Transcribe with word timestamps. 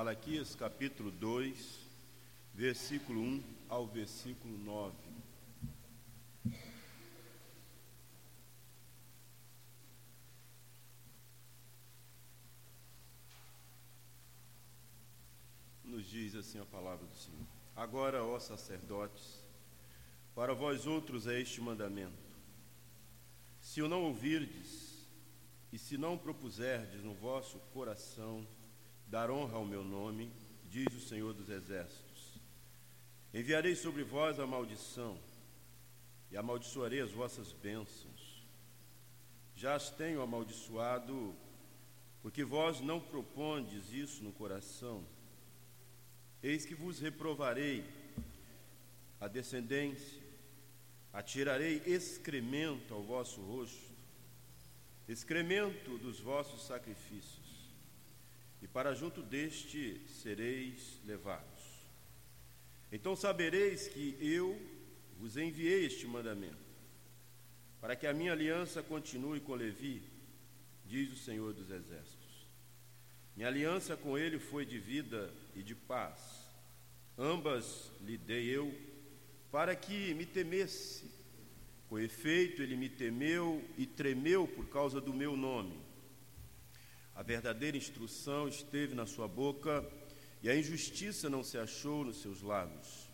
Malaquias 0.00 0.54
capítulo 0.54 1.10
2, 1.10 1.78
versículo 2.54 3.20
1 3.20 3.44
ao 3.68 3.86
versículo 3.86 4.56
9. 4.56 4.96
Nos 15.84 16.06
diz 16.06 16.34
assim 16.34 16.58
a 16.58 16.64
palavra 16.64 17.06
do 17.06 17.14
Senhor: 17.14 17.46
Agora, 17.76 18.24
ó 18.24 18.40
sacerdotes, 18.40 19.44
para 20.34 20.54
vós 20.54 20.86
outros 20.86 21.26
é 21.26 21.38
este 21.38 21.60
mandamento: 21.60 22.16
se 23.60 23.82
o 23.82 23.88
não 23.88 24.04
ouvirdes, 24.04 25.06
e 25.70 25.76
se 25.76 25.98
não 25.98 26.16
propuserdes 26.16 27.04
no 27.04 27.12
vosso 27.12 27.58
coração, 27.74 28.46
dar 29.10 29.28
honra 29.28 29.56
ao 29.56 29.66
meu 29.66 29.82
nome, 29.82 30.30
diz 30.70 30.86
o 30.94 31.00
Senhor 31.00 31.34
dos 31.34 31.48
Exércitos. 31.48 32.40
Enviarei 33.34 33.74
sobre 33.74 34.04
vós 34.04 34.38
a 34.38 34.46
maldição, 34.46 35.18
e 36.30 36.36
amaldiçoarei 36.36 37.00
as 37.00 37.10
vossas 37.10 37.52
bênçãos. 37.52 38.46
Já 39.56 39.74
as 39.74 39.90
tenho 39.90 40.22
amaldiçoado, 40.22 41.34
porque 42.22 42.44
vós 42.44 42.80
não 42.80 43.00
propondes 43.00 43.92
isso 43.92 44.22
no 44.22 44.32
coração. 44.32 45.04
Eis 46.40 46.64
que 46.64 46.76
vos 46.76 47.00
reprovarei 47.00 47.84
a 49.20 49.26
descendência, 49.26 50.22
atirarei 51.12 51.82
excremento 51.84 52.94
ao 52.94 53.02
vosso 53.02 53.40
rosto, 53.40 53.90
excremento 55.08 55.98
dos 55.98 56.20
vossos 56.20 56.64
sacrifícios 56.64 57.39
e 58.62 58.68
para 58.68 58.94
junto 58.94 59.22
deste 59.22 60.00
sereis 60.08 61.00
levados. 61.06 61.80
Então 62.92 63.14
sabereis 63.14 63.88
que 63.88 64.16
eu 64.20 64.60
vos 65.18 65.36
enviei 65.36 65.86
este 65.86 66.06
mandamento, 66.06 66.56
para 67.80 67.94
que 67.94 68.06
a 68.06 68.12
minha 68.12 68.32
aliança 68.32 68.82
continue 68.82 69.40
com 69.40 69.54
Levi, 69.54 70.02
diz 70.84 71.12
o 71.12 71.16
Senhor 71.16 71.52
dos 71.52 71.70
Exércitos. 71.70 72.20
Minha 73.36 73.48
aliança 73.48 73.96
com 73.96 74.18
ele 74.18 74.38
foi 74.38 74.66
de 74.66 74.78
vida 74.78 75.32
e 75.54 75.62
de 75.62 75.74
paz. 75.74 76.46
Ambas 77.16 77.90
lhe 78.00 78.18
dei 78.18 78.48
eu, 78.48 78.74
para 79.50 79.74
que 79.76 80.14
me 80.14 80.26
temesse. 80.26 81.10
Com 81.88 81.98
efeito, 81.98 82.62
ele 82.62 82.76
me 82.76 82.88
temeu 82.88 83.64
e 83.76 83.86
tremeu 83.86 84.46
por 84.46 84.66
causa 84.68 85.00
do 85.00 85.12
meu 85.12 85.36
nome. 85.36 85.78
A 87.20 87.22
verdadeira 87.22 87.76
instrução 87.76 88.48
esteve 88.48 88.94
na 88.94 89.04
sua 89.04 89.28
boca 89.28 89.86
e 90.42 90.48
a 90.48 90.56
injustiça 90.56 91.28
não 91.28 91.44
se 91.44 91.58
achou 91.58 92.02
nos 92.02 92.22
seus 92.22 92.40
lábios. 92.40 93.10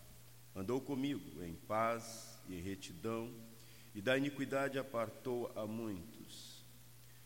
Andou 0.55 0.81
comigo 0.81 1.43
em 1.43 1.57
paz 1.57 2.39
e 2.49 2.55
em 2.55 2.63
retidão, 2.63 3.35
e 3.97 4.01
da 4.01 4.17
iniquidade 4.17 4.79
apartou 4.79 5.51
a 5.57 5.67
muitos. 5.67 6.65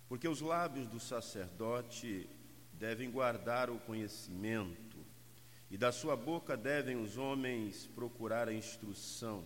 Porque 0.08 0.26
os 0.26 0.40
lábios 0.40 0.86
do 0.86 0.98
sacerdote 0.98 2.26
devem 2.72 3.10
guardar 3.10 3.68
o 3.68 3.78
conhecimento, 3.80 5.04
e 5.70 5.76
da 5.76 5.92
sua 5.92 6.16
boca 6.16 6.56
devem 6.56 6.96
os 6.96 7.18
homens 7.18 7.90
procurar 7.94 8.48
a 8.48 8.54
instrução, 8.54 9.44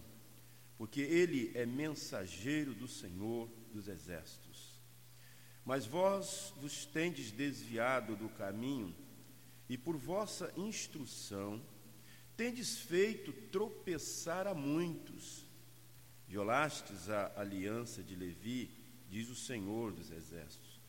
porque 0.78 1.00
ele 1.00 1.50
é 1.56 1.66
mensageiro 1.66 2.72
do 2.74 2.86
Senhor 2.86 3.50
dos 3.72 3.88
exércitos. 3.88 4.53
Mas 5.64 5.86
vós 5.86 6.52
vos 6.60 6.84
tendes 6.84 7.30
desviado 7.30 8.14
do 8.16 8.28
caminho, 8.28 8.94
e 9.68 9.78
por 9.78 9.96
vossa 9.96 10.52
instrução 10.56 11.62
tendes 12.36 12.78
feito 12.78 13.32
tropeçar 13.50 14.46
a 14.46 14.54
muitos. 14.54 15.46
Violastes 16.28 17.08
a 17.08 17.32
aliança 17.36 18.02
de 18.02 18.14
Levi, 18.14 18.70
diz 19.08 19.30
o 19.30 19.34
Senhor 19.34 19.92
dos 19.92 20.10
Exércitos. 20.10 20.80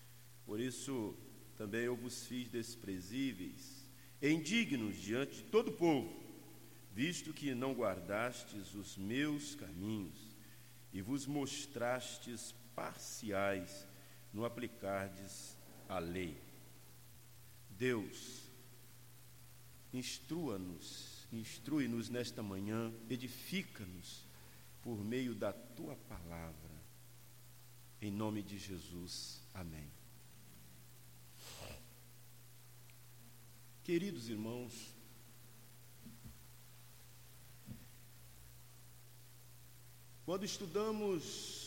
Por 0.46 0.60
isso 0.60 1.16
também 1.58 1.84
eu 1.84 1.96
vos 1.96 2.26
fiz 2.26 2.50
desprezíveis, 2.50 3.90
indignos 4.22 4.98
diante 4.98 5.38
de 5.38 5.44
todo 5.44 5.70
o 5.70 5.78
povo, 5.78 6.14
visto 6.94 7.34
que 7.34 7.54
não 7.54 7.74
guardastes 7.74 8.74
os 8.74 8.98
meus 8.98 9.56
caminhos 9.56 10.36
e 10.92 11.02
vos 11.02 11.26
mostrastes 11.26 12.54
parciais 12.76 13.88
no 14.36 14.44
aplicardes 14.44 15.58
a 15.88 15.98
lei. 15.98 16.38
Deus, 17.70 18.52
instrua-nos, 19.94 21.26
instrui-nos 21.32 22.10
nesta 22.10 22.44
manhã, 22.44 22.94
edifica-nos 23.10 24.26
por 24.84 25.02
meio 25.02 25.34
da 25.34 25.54
tua 25.54 25.96
palavra. 25.96 26.76
Em 28.02 28.12
nome 28.12 28.44
de 28.44 28.58
Jesus. 28.58 29.42
Amém. 29.54 29.90
Queridos 33.86 34.28
irmãos, 34.28 34.94
quando 40.26 40.44
estudamos 40.44 41.65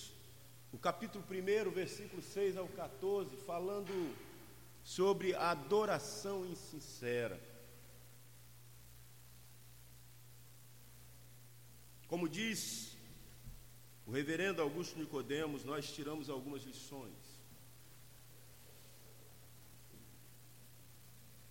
o 0.72 0.78
capítulo 0.78 1.24
1, 1.24 1.70
versículo 1.70 2.20
6 2.20 2.56
ao 2.56 2.68
14, 2.68 3.36
falando 3.38 4.14
sobre 4.82 5.34
a 5.34 5.50
adoração 5.50 6.46
insincera. 6.46 7.40
Como 12.06 12.28
diz 12.28 12.96
o 14.06 14.10
reverendo 14.10 14.62
Augusto 14.62 14.98
Nicodemos, 14.98 15.64
nós 15.64 15.92
tiramos 15.92 16.30
algumas 16.30 16.62
lições. 16.62 17.38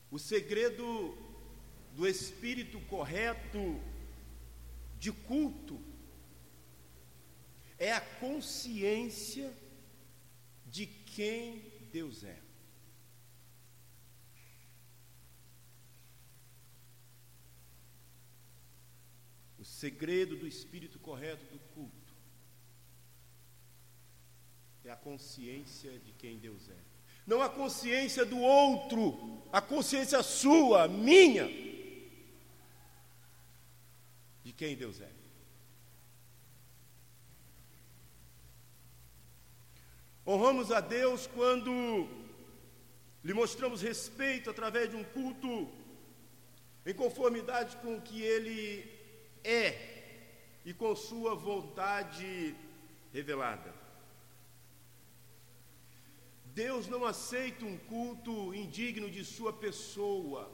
O 0.09 0.17
segredo 0.17 1.15
do 1.93 2.07
espírito 2.07 2.79
correto 2.87 3.59
de 4.97 5.11
culto 5.11 5.79
é 7.77 7.91
a 7.91 8.01
consciência 8.01 9.53
de 10.65 10.85
quem 10.87 11.71
Deus 11.91 12.23
é. 12.23 12.39
O 19.59 19.63
segredo 19.63 20.35
do 20.35 20.47
espírito 20.47 20.99
correto 20.99 21.45
do 21.45 21.59
culto 21.73 22.13
é 24.83 24.91
a 24.91 24.95
consciência 24.95 25.99
de 25.99 26.13
quem 26.13 26.37
Deus 26.37 26.69
é. 26.69 26.77
Não 27.25 27.41
a 27.41 27.49
consciência 27.49 28.25
do 28.25 28.39
outro, 28.39 29.43
a 29.51 29.61
consciência 29.61 30.23
sua, 30.23 30.87
minha, 30.87 31.45
de 34.43 34.53
quem 34.53 34.77
Deus 34.77 35.01
é. 35.01 35.26
Honramos 40.27 40.73
a 40.73 40.81
Deus 40.81 41.25
quando 41.25 41.71
lhe 43.23 43.33
mostramos 43.33 43.81
respeito 43.81 44.49
através 44.49 44.89
de 44.89 44.97
um 44.97 45.03
culto 45.03 45.69
em 46.85 46.93
conformidade 46.93 47.77
com 47.77 47.95
o 47.95 48.01
que 48.01 48.21
Ele 48.21 48.91
é 49.41 49.67
e 50.65 50.73
com 50.73 50.93
Sua 50.97 51.33
vontade 51.33 52.53
revelada. 53.13 53.73
Deus 56.47 56.89
não 56.89 57.05
aceita 57.05 57.63
um 57.63 57.77
culto 57.77 58.53
indigno 58.53 59.09
de 59.09 59.23
Sua 59.23 59.53
pessoa, 59.53 60.51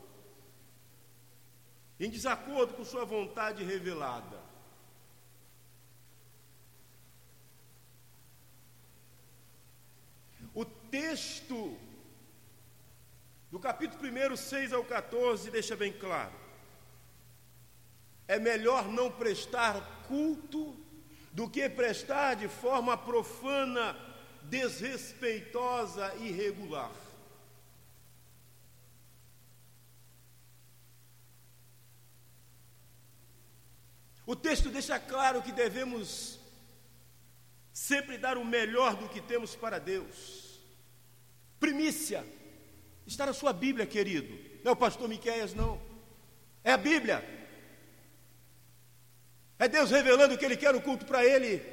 em 2.00 2.12
desacordo 2.12 2.76
com 2.76 2.86
Sua 2.86 3.06
vontade 3.06 3.64
revelada. 3.64 4.53
Texto 10.94 11.76
do 13.50 13.60
capítulo 13.60 14.04
1, 14.04 14.36
6 14.38 14.74
ao 14.74 14.86
14, 14.86 15.50
deixa 15.50 15.76
bem 15.76 15.92
claro: 15.92 16.36
é 18.28 18.38
melhor 18.38 18.88
não 18.88 19.10
prestar 19.10 20.04
culto 20.08 20.78
do 21.32 21.50
que 21.50 21.68
prestar 21.68 22.36
de 22.36 22.48
forma 22.48 22.96
profana, 22.96 23.98
desrespeitosa 24.44 26.14
e 26.20 26.28
irregular. 26.28 26.92
O 34.28 34.36
texto 34.36 34.70
deixa 34.70 35.00
claro 35.00 35.42
que 35.42 35.52
devemos 35.52 36.40
sempre 37.74 38.16
dar 38.16 38.38
o 38.38 38.46
melhor 38.46 38.96
do 38.96 39.10
que 39.10 39.20
temos 39.20 39.56
para 39.56 39.80
Deus. 39.80 40.53
Primícia. 41.64 42.26
Está 43.08 43.26
na 43.26 43.32
sua 43.32 43.54
Bíblia, 43.54 43.86
querido. 43.86 44.38
Não 44.66 44.72
é 44.72 44.74
o 44.74 44.76
pastor 44.76 45.08
Miqueias, 45.08 45.54
não. 45.54 45.82
É 46.62 46.74
a 46.74 46.78
Bíblia. 46.78 47.24
É 49.58 49.70
Deus 49.70 49.90
revelando 49.90 50.38
que 50.38 50.44
Ele 50.44 50.58
quer 50.58 50.76
o 50.76 50.82
culto 50.82 51.06
para 51.06 51.24
Ele. 51.24 51.64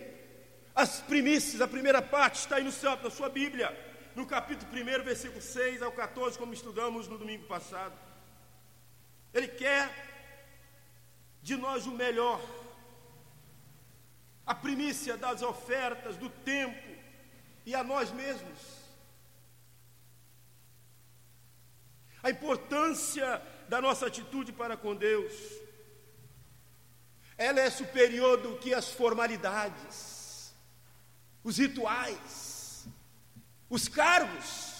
As 0.76 1.00
primícias, 1.00 1.60
a 1.60 1.66
primeira 1.66 2.00
parte 2.00 2.36
está 2.36 2.54
aí 2.54 2.62
no 2.62 2.70
céu, 2.70 2.96
na 3.02 3.10
sua 3.10 3.28
Bíblia, 3.28 3.76
no 4.14 4.24
capítulo 4.26 4.70
1, 4.70 5.02
versículo 5.02 5.42
6 5.42 5.82
ao 5.82 5.90
14, 5.90 6.38
como 6.38 6.54
estudamos 6.54 7.08
no 7.08 7.18
domingo 7.18 7.48
passado. 7.48 7.98
Ele 9.34 9.48
quer 9.48 9.90
de 11.42 11.56
nós 11.56 11.84
o 11.88 11.90
melhor, 11.90 12.40
a 14.46 14.54
primícia 14.54 15.16
das 15.16 15.42
ofertas, 15.42 16.16
do 16.16 16.30
tempo 16.30 16.96
e 17.66 17.74
a 17.74 17.82
nós 17.82 18.12
mesmos. 18.12 18.69
A 22.22 22.30
importância 22.30 23.40
da 23.68 23.80
nossa 23.80 24.06
atitude 24.06 24.52
para 24.52 24.76
com 24.76 24.94
Deus. 24.94 25.32
Ela 27.38 27.60
é 27.60 27.70
superior 27.70 28.36
do 28.38 28.58
que 28.58 28.74
as 28.74 28.92
formalidades, 28.92 30.54
os 31.42 31.56
rituais, 31.56 32.86
os 33.70 33.88
cargos. 33.88 34.70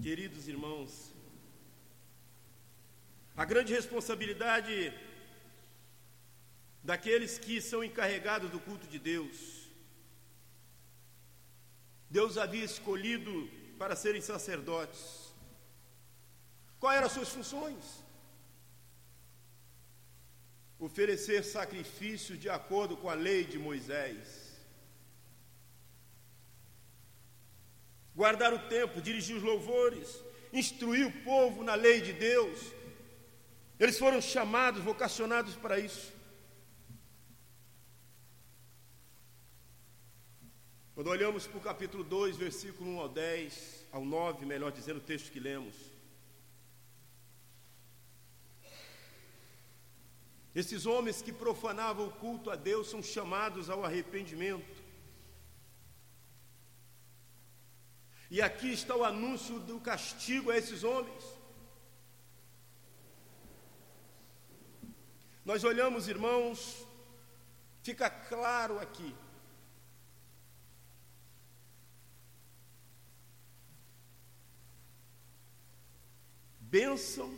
Queridos 0.00 0.46
irmãos, 0.46 1.12
a 3.36 3.44
grande 3.44 3.74
responsabilidade 3.74 4.94
daqueles 6.88 7.32
que 7.44 7.54
são 7.60 7.82
encarregados 7.82 8.48
do 8.54 8.60
culto 8.66 8.86
de 8.86 8.98
Deus. 9.12 9.36
Deus 12.08 12.38
havia 12.38 12.64
escolhido 12.64 13.32
para 13.80 13.96
serem 13.96 14.22
sacerdotes. 14.32 15.02
Quais 16.78 16.96
eram 16.98 17.08
as 17.08 17.12
suas 17.12 17.30
funções? 17.36 17.84
Oferecer 20.78 21.42
sacrifícios 21.42 22.38
de 22.38 22.48
acordo 22.48 22.96
com 22.96 23.10
a 23.10 23.14
lei 23.14 23.42
de 23.44 23.58
Moisés. 23.58 24.54
Guardar 28.14 28.52
o 28.54 28.64
tempo, 28.76 29.02
dirigir 29.02 29.36
os 29.36 29.42
louvores, 29.42 30.08
instruir 30.52 31.04
o 31.08 31.16
povo 31.24 31.64
na 31.64 31.74
lei 31.74 32.00
de 32.00 32.12
Deus. 32.12 32.58
Eles 33.80 33.98
foram 33.98 34.20
chamados, 34.20 34.84
vocacionados 34.84 35.56
para 35.56 35.80
isso. 35.80 36.15
Quando 40.96 41.08
olhamos 41.08 41.46
para 41.46 41.58
o 41.58 41.60
capítulo 41.60 42.02
2, 42.02 42.38
versículo 42.38 42.90
1 42.92 43.00
ao 43.00 43.08
10, 43.10 43.86
ao 43.92 44.02
9, 44.02 44.46
melhor 44.46 44.72
dizendo, 44.72 44.96
o 44.96 45.02
texto 45.02 45.30
que 45.30 45.38
lemos. 45.38 45.74
Esses 50.54 50.86
homens 50.86 51.20
que 51.20 51.30
profanavam 51.30 52.06
o 52.06 52.12
culto 52.12 52.50
a 52.50 52.56
Deus 52.56 52.88
são 52.88 53.02
chamados 53.02 53.68
ao 53.68 53.84
arrependimento. 53.84 54.82
E 58.30 58.40
aqui 58.40 58.72
está 58.72 58.96
o 58.96 59.04
anúncio 59.04 59.60
do 59.60 59.78
castigo 59.78 60.50
a 60.50 60.56
esses 60.56 60.82
homens. 60.82 61.24
Nós 65.44 65.62
olhamos, 65.62 66.08
irmãos, 66.08 66.86
fica 67.82 68.08
claro 68.08 68.80
aqui 68.80 69.14
bênção 76.76 77.32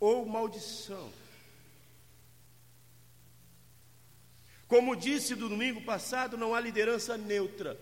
ou 0.00 0.24
maldição. 0.24 1.12
Como 4.66 4.96
disse 4.96 5.34
do 5.34 5.50
domingo 5.50 5.82
passado, 5.82 6.38
não 6.38 6.54
há 6.54 6.60
liderança 6.60 7.18
neutra. 7.18 7.78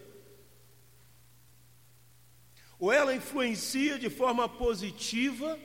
Ou 2.81 2.93
ela 2.93 3.15
influencia 3.15 3.97
de 3.97 4.11
forma 4.11 4.49
positiva, 4.49 5.57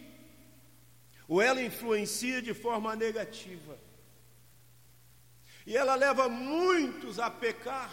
ou 1.27 1.41
ela 1.41 1.61
influencia 1.63 2.39
de 2.39 2.53
forma 2.53 2.95
negativa. 2.95 3.79
E 5.65 5.75
ela 5.75 5.95
leva 5.95 6.29
muitos 6.29 7.17
a 7.17 7.29
pecar, 7.29 7.91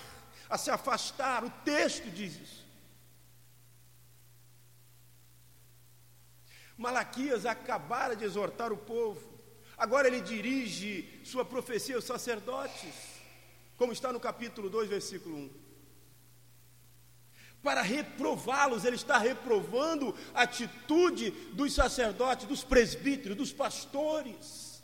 a 0.48 0.58
se 0.58 0.70
afastar. 0.70 1.42
O 1.42 1.50
texto 1.64 2.10
diz 2.10 2.38
isso. 2.38 2.67
Malaquias 6.78 7.44
acabara 7.44 8.14
de 8.14 8.24
exortar 8.24 8.72
o 8.72 8.76
povo, 8.76 9.20
agora 9.76 10.06
ele 10.06 10.20
dirige 10.20 11.20
sua 11.24 11.44
profecia 11.44 11.96
aos 11.96 12.04
sacerdotes, 12.04 12.94
como 13.76 13.92
está 13.92 14.12
no 14.12 14.20
capítulo 14.20 14.70
2, 14.70 14.88
versículo 14.88 15.36
1. 15.36 15.50
Para 17.60 17.82
reprová-los, 17.82 18.84
ele 18.84 18.94
está 18.94 19.18
reprovando 19.18 20.14
a 20.32 20.42
atitude 20.42 21.32
dos 21.52 21.74
sacerdotes, 21.74 22.46
dos 22.46 22.62
presbíteros, 22.62 23.36
dos 23.36 23.52
pastores, 23.52 24.80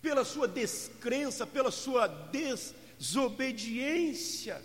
pela 0.00 0.24
sua 0.24 0.46
descrença, 0.46 1.44
pela 1.44 1.72
sua 1.72 2.06
desobediência. 2.06 4.62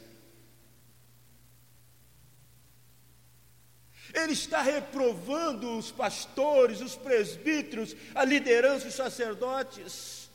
Ele 4.13 4.33
está 4.33 4.61
reprovando 4.61 5.75
os 5.75 5.91
pastores, 5.91 6.81
os 6.81 6.95
presbíteros, 6.95 7.95
a 8.13 8.23
liderança, 8.23 8.87
os 8.87 8.93
sacerdotes, 8.93 10.29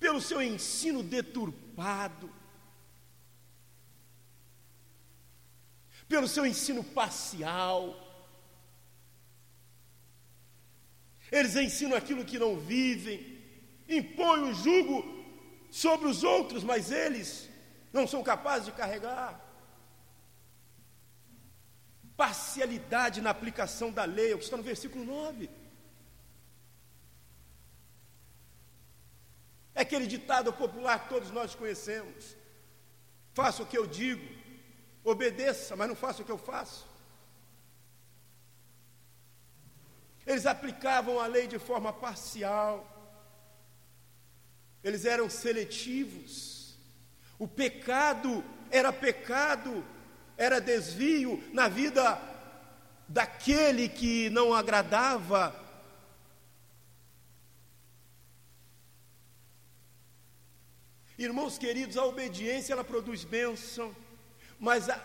pelo 0.00 0.18
seu 0.20 0.40
ensino 0.40 1.02
deturpado, 1.02 2.32
pelo 6.08 6.26
seu 6.26 6.46
ensino 6.46 6.82
parcial. 6.82 8.04
Eles 11.30 11.54
ensinam 11.54 11.98
aquilo 11.98 12.24
que 12.24 12.38
não 12.38 12.58
vivem, 12.58 13.38
impõem 13.86 14.50
o 14.50 14.54
jugo 14.54 15.04
sobre 15.70 16.08
os 16.08 16.24
outros, 16.24 16.64
mas 16.64 16.90
eles 16.90 17.46
não 17.92 18.06
são 18.06 18.22
capazes 18.22 18.64
de 18.64 18.72
carregar 18.72 19.47
parcialidade 22.58 23.20
na 23.20 23.30
aplicação 23.30 23.92
da 23.92 24.04
lei, 24.04 24.32
é 24.32 24.34
o 24.34 24.38
que 24.38 24.44
está 24.44 24.56
no 24.56 24.62
versículo 24.62 25.04
9. 25.04 25.48
É 29.74 29.82
aquele 29.82 30.06
ditado 30.06 30.52
popular 30.52 31.04
que 31.04 31.08
todos 31.08 31.30
nós 31.30 31.54
conhecemos: 31.54 32.36
faça 33.32 33.62
o 33.62 33.66
que 33.66 33.78
eu 33.78 33.86
digo, 33.86 34.26
obedeça, 35.04 35.76
mas 35.76 35.88
não 35.88 35.94
faça 35.94 36.22
o 36.22 36.24
que 36.24 36.32
eu 36.32 36.38
faço. 36.38 36.86
Eles 40.26 40.44
aplicavam 40.44 41.20
a 41.20 41.26
lei 41.26 41.46
de 41.46 41.58
forma 41.58 41.92
parcial, 41.92 42.74
eles 44.82 45.04
eram 45.04 45.30
seletivos. 45.30 46.76
O 47.38 47.46
pecado 47.46 48.44
era 48.70 48.92
pecado 48.92 49.84
era 50.36 50.60
desvio 50.60 51.42
na 51.52 51.66
vida 51.68 52.16
daquele 53.08 53.88
que 53.88 54.28
não 54.30 54.52
agradava. 54.52 55.54
Irmãos 61.16 61.58
queridos, 61.58 61.96
a 61.96 62.04
obediência 62.04 62.72
ela 62.72 62.84
produz 62.84 63.24
bênção, 63.24 63.96
mas 64.60 64.88
a 64.88 64.96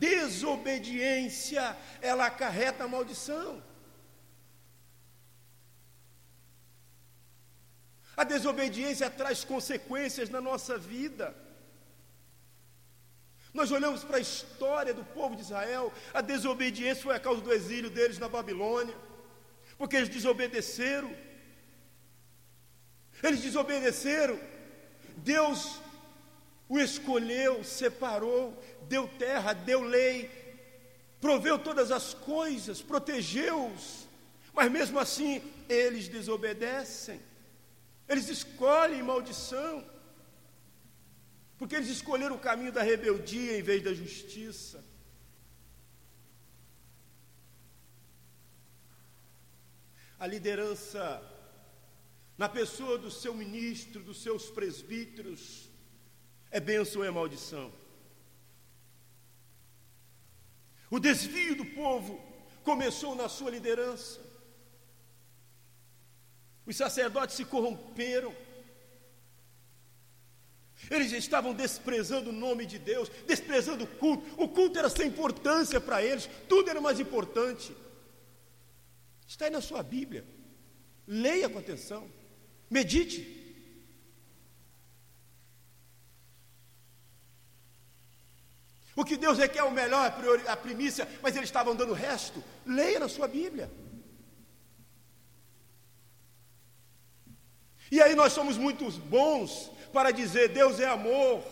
desobediência 0.00 1.76
ela 2.00 2.26
acarreta 2.26 2.84
a 2.84 2.88
maldição. 2.88 3.62
A 8.16 8.24
desobediência 8.24 9.08
traz 9.08 9.44
consequências 9.44 10.28
na 10.28 10.40
nossa 10.40 10.76
vida. 10.76 11.34
Nós 13.52 13.70
olhamos 13.70 14.04
para 14.04 14.18
a 14.18 14.20
história 14.20 14.94
do 14.94 15.04
povo 15.04 15.34
de 15.34 15.42
Israel, 15.42 15.92
a 16.14 16.20
desobediência 16.20 17.02
foi 17.02 17.14
a 17.14 17.20
causa 17.20 17.40
do 17.40 17.52
exílio 17.52 17.90
deles 17.90 18.18
na 18.18 18.28
Babilônia, 18.28 18.94
porque 19.76 19.96
eles 19.96 20.08
desobedeceram. 20.08 21.14
Eles 23.22 23.40
desobedeceram, 23.40 24.38
Deus 25.16 25.80
o 26.68 26.78
escolheu, 26.78 27.64
separou, 27.64 28.56
deu 28.88 29.08
terra, 29.18 29.52
deu 29.52 29.82
lei, 29.82 30.30
proveu 31.20 31.58
todas 31.58 31.90
as 31.90 32.14
coisas, 32.14 32.80
protegeu-os, 32.80 34.06
mas 34.52 34.70
mesmo 34.70 34.98
assim 34.98 35.42
eles 35.68 36.06
desobedecem, 36.06 37.20
eles 38.08 38.28
escolhem 38.28 39.02
maldição. 39.02 39.84
Porque 41.60 41.76
eles 41.76 41.88
escolheram 41.88 42.36
o 42.36 42.38
caminho 42.38 42.72
da 42.72 42.82
rebeldia 42.82 43.58
em 43.58 43.62
vez 43.62 43.84
da 43.84 43.92
justiça. 43.92 44.82
A 50.18 50.26
liderança, 50.26 51.02
na 52.38 52.48
pessoa 52.48 52.96
do 52.96 53.10
seu 53.10 53.34
ministro, 53.34 54.02
dos 54.02 54.22
seus 54.22 54.50
presbíteros, 54.50 55.68
é 56.50 56.58
bênção 56.58 57.02
ou 57.02 57.06
é 57.06 57.10
maldição? 57.10 57.70
O 60.90 60.98
desvio 60.98 61.56
do 61.56 61.66
povo 61.66 62.18
começou 62.62 63.14
na 63.14 63.28
sua 63.28 63.50
liderança. 63.50 64.18
Os 66.64 66.74
sacerdotes 66.74 67.36
se 67.36 67.44
corromperam. 67.44 68.34
Eles 70.88 71.12
estavam 71.12 71.52
desprezando 71.52 72.30
o 72.30 72.32
nome 72.32 72.64
de 72.64 72.78
Deus, 72.78 73.10
desprezando 73.26 73.84
o 73.84 73.86
culto. 73.86 74.24
O 74.42 74.48
culto 74.48 74.78
era 74.78 74.88
sem 74.88 75.08
importância 75.08 75.80
para 75.80 76.02
eles, 76.02 76.28
tudo 76.48 76.70
era 76.70 76.80
mais 76.80 77.00
importante. 77.00 77.76
Está 79.26 79.46
aí 79.46 79.50
na 79.50 79.60
sua 79.60 79.82
Bíblia. 79.82 80.24
Leia 81.06 81.48
com 81.48 81.58
atenção. 81.58 82.08
Medite. 82.68 83.38
O 88.96 89.04
que 89.04 89.16
Deus 89.16 89.38
requer 89.38 89.60
é 89.60 89.64
o 89.64 89.70
melhor, 89.70 90.12
a 90.46 90.56
primícia, 90.56 91.08
mas 91.22 91.36
eles 91.36 91.48
estavam 91.48 91.74
dando 91.74 91.90
o 91.90 91.94
resto. 91.94 92.42
Leia 92.66 93.00
na 93.00 93.08
sua 93.08 93.26
Bíblia. 93.26 93.70
E 97.90 98.00
aí 98.00 98.14
nós 98.14 98.32
somos 98.32 98.56
muito 98.56 98.88
bons 99.02 99.70
para 99.92 100.10
dizer 100.10 100.48
Deus 100.48 100.80
é 100.80 100.86
amor. 100.86 101.42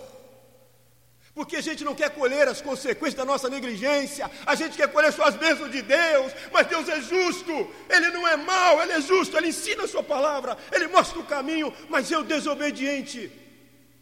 Porque 1.35 1.55
a 1.55 1.61
gente 1.61 1.85
não 1.85 1.95
quer 1.95 2.11
colher 2.11 2.49
as 2.49 2.61
consequências 2.61 3.15
da 3.15 3.25
nossa 3.25 3.49
negligência, 3.49 4.29
a 4.45 4.57
gente 4.57 4.77
quer 4.77 4.91
colher 4.91 5.13
só 5.13 5.23
as 5.23 5.37
bênçãos 5.37 5.71
de 5.71 5.83
Deus, 5.83 6.33
mas 6.51 6.67
Deus 6.67 6.89
é 6.89 7.01
justo, 7.01 7.53
Ele 7.89 8.11
não 8.11 8.27
é 8.27 8.37
mau, 8.37 8.83
Ele 8.83 8.93
é 8.93 9.01
justo, 9.01 9.37
Ele 9.37 9.49
ensina 9.49 9.85
a 9.85 9.89
Sua 9.89 10.03
palavra, 10.03 10.59
Ele 10.73 10.89
mostra 10.89 11.19
o 11.21 11.25
caminho, 11.25 11.73
mas 11.89 12.11
eu 12.11 12.25
desobediente, 12.25 13.31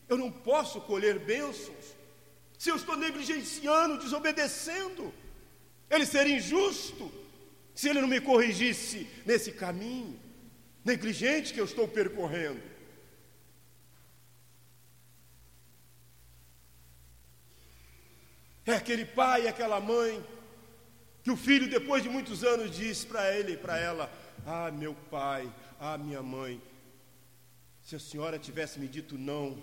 eu 0.09 0.17
não 0.17 0.31
posso 0.31 0.81
colher 0.81 1.19
bênçãos, 1.19 1.85
se 2.57 2.71
eu 2.71 2.77
estou 2.77 2.97
negligenciando, 2.97 3.99
desobedecendo, 3.99 5.13
Ele 5.91 6.07
seria 6.07 6.37
injusto 6.37 7.13
se 7.75 7.91
Ele 7.91 8.01
não 8.01 8.09
me 8.09 8.21
corrigisse 8.21 9.07
nesse 9.27 9.53
caminho 9.53 10.19
negligente 10.83 11.53
que 11.53 11.61
eu 11.61 11.67
estou 11.67 11.87
percorrendo. 11.87 12.76
É 18.67 18.75
aquele 18.75 19.05
pai, 19.05 19.47
aquela 19.47 19.81
mãe, 19.81 20.25
que 21.23 21.31
o 21.31 21.37
filho, 21.37 21.71
depois 21.71 22.03
de 22.03 22.09
muitos 22.09 22.43
anos, 22.43 22.77
diz 22.77 23.05
para 23.05 23.33
ele 23.33 23.53
e 23.53 23.57
para 23.57 23.79
ela: 23.79 24.13
Ah, 24.45 24.73
meu 24.73 24.93
pai, 25.09 25.49
ah, 25.79 25.97
minha 25.97 26.21
mãe, 26.21 26.61
se 27.81 27.95
a 27.95 28.01
senhora 28.01 28.41
tivesse 28.41 28.81
me 28.81 28.89
dito 28.89 29.17
não 29.17 29.63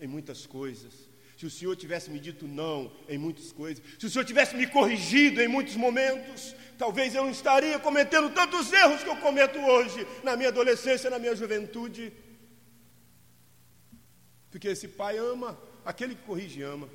em 0.00 0.06
muitas 0.06 0.46
coisas, 0.46 0.94
se 1.36 1.46
o 1.46 1.50
Senhor 1.50 1.74
tivesse 1.76 2.10
me 2.10 2.18
dito 2.20 2.46
não 2.46 2.92
em 3.08 3.18
muitas 3.18 3.50
coisas, 3.52 3.82
se 3.98 4.06
o 4.06 4.10
Senhor 4.10 4.24
tivesse 4.24 4.56
me 4.56 4.66
corrigido 4.66 5.40
em 5.40 5.46
muitos 5.46 5.76
momentos, 5.76 6.54
talvez 6.76 7.14
eu 7.14 7.22
não 7.24 7.30
estaria 7.30 7.78
cometendo 7.78 8.30
tantos 8.30 8.72
erros 8.72 9.02
que 9.02 9.08
eu 9.08 9.16
cometo 9.16 9.58
hoje, 9.58 10.06
na 10.24 10.36
minha 10.36 10.48
adolescência, 10.48 11.10
na 11.10 11.18
minha 11.18 11.34
juventude. 11.34 12.12
Porque 14.50 14.68
esse 14.68 14.88
pai 14.88 15.16
ama, 15.16 15.56
aquele 15.84 16.16
que 16.16 16.22
corrige 16.22 16.62
ama 16.62 16.88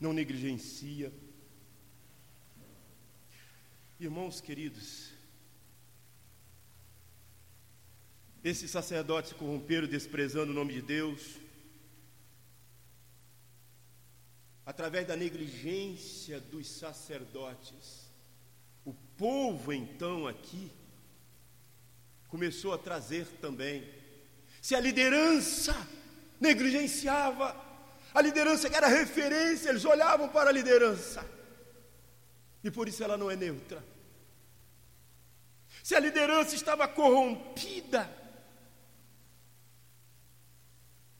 não 0.00 0.12
negligencia. 0.12 1.12
Irmãos 3.98 4.40
queridos, 4.40 5.10
esses 8.42 8.70
sacerdotes 8.70 9.34
corromperam 9.34 9.86
desprezando 9.86 10.52
o 10.52 10.54
nome 10.54 10.72
de 10.72 10.80
Deus, 10.80 11.36
através 14.64 15.06
da 15.06 15.16
negligência 15.16 16.40
dos 16.40 16.66
sacerdotes. 16.66 18.10
O 18.84 18.94
povo 19.18 19.70
então 19.72 20.26
aqui 20.26 20.72
começou 22.28 22.72
a 22.72 22.78
trazer 22.78 23.26
também. 23.42 23.86
Se 24.62 24.74
a 24.74 24.80
liderança 24.80 25.74
negligenciava 26.40 27.69
a 28.12 28.20
liderança 28.20 28.68
que 28.68 28.76
era 28.76 28.88
referência, 28.88 29.70
eles 29.70 29.84
olhavam 29.84 30.28
para 30.28 30.50
a 30.50 30.52
liderança. 30.52 31.24
E 32.62 32.70
por 32.70 32.88
isso 32.88 33.02
ela 33.02 33.16
não 33.16 33.30
é 33.30 33.36
neutra. 33.36 33.82
Se 35.82 35.94
a 35.94 36.00
liderança 36.00 36.54
estava 36.54 36.86
corrompida, 36.86 38.10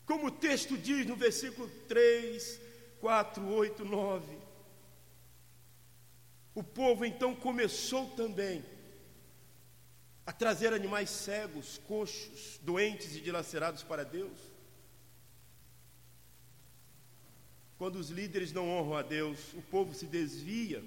como 0.05 0.27
o 0.27 0.31
texto 0.31 0.77
diz 0.77 1.07
no 1.07 1.17
versículo 1.17 1.69
3, 1.89 2.61
4, 3.01 3.49
8, 3.49 3.85
9, 3.85 4.39
o 6.55 6.63
povo 6.63 7.05
então 7.05 7.35
começou 7.35 8.11
também 8.11 8.65
a 10.27 10.33
trazer 10.33 10.75
animais 10.75 11.09
cegos, 11.11 11.79
coxos, 11.87 12.59
doentes 12.63 13.17
e 13.17 13.21
dilacerados 13.21 13.83
para 13.83 14.05
Deus. 14.05 14.50
Quando 17.81 17.97
os 17.97 18.11
líderes 18.11 18.53
não 18.53 18.69
honram 18.69 18.99
a 18.99 19.01
Deus, 19.01 19.55
o 19.55 19.63
povo 19.63 19.95
se 19.95 20.05
desvia. 20.05 20.85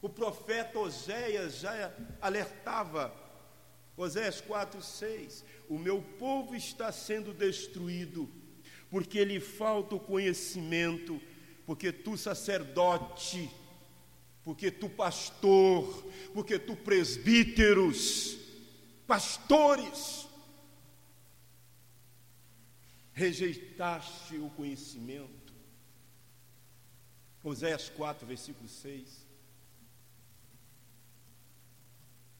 O 0.00 0.08
profeta 0.08 0.78
Oséias 0.78 1.58
já 1.58 1.92
alertava, 2.20 3.12
Oséias 3.96 4.40
4, 4.40 4.80
6: 4.80 5.44
O 5.68 5.76
meu 5.76 6.00
povo 6.00 6.54
está 6.54 6.92
sendo 6.92 7.34
destruído, 7.34 8.30
porque 8.88 9.24
lhe 9.24 9.40
falta 9.40 9.96
o 9.96 9.98
conhecimento, 9.98 11.20
porque 11.66 11.90
tu, 11.90 12.16
sacerdote, 12.16 13.50
porque 14.44 14.70
tu, 14.70 14.88
pastor, 14.88 16.06
porque 16.32 16.60
tu, 16.60 16.76
presbíteros, 16.76 18.38
pastores, 19.04 20.28
rejeitaste 23.12 24.36
o 24.36 24.48
conhecimento. 24.50 25.47
Oséias 27.48 27.88
4, 27.88 28.26
versículo 28.26 28.68
6. 28.68 29.26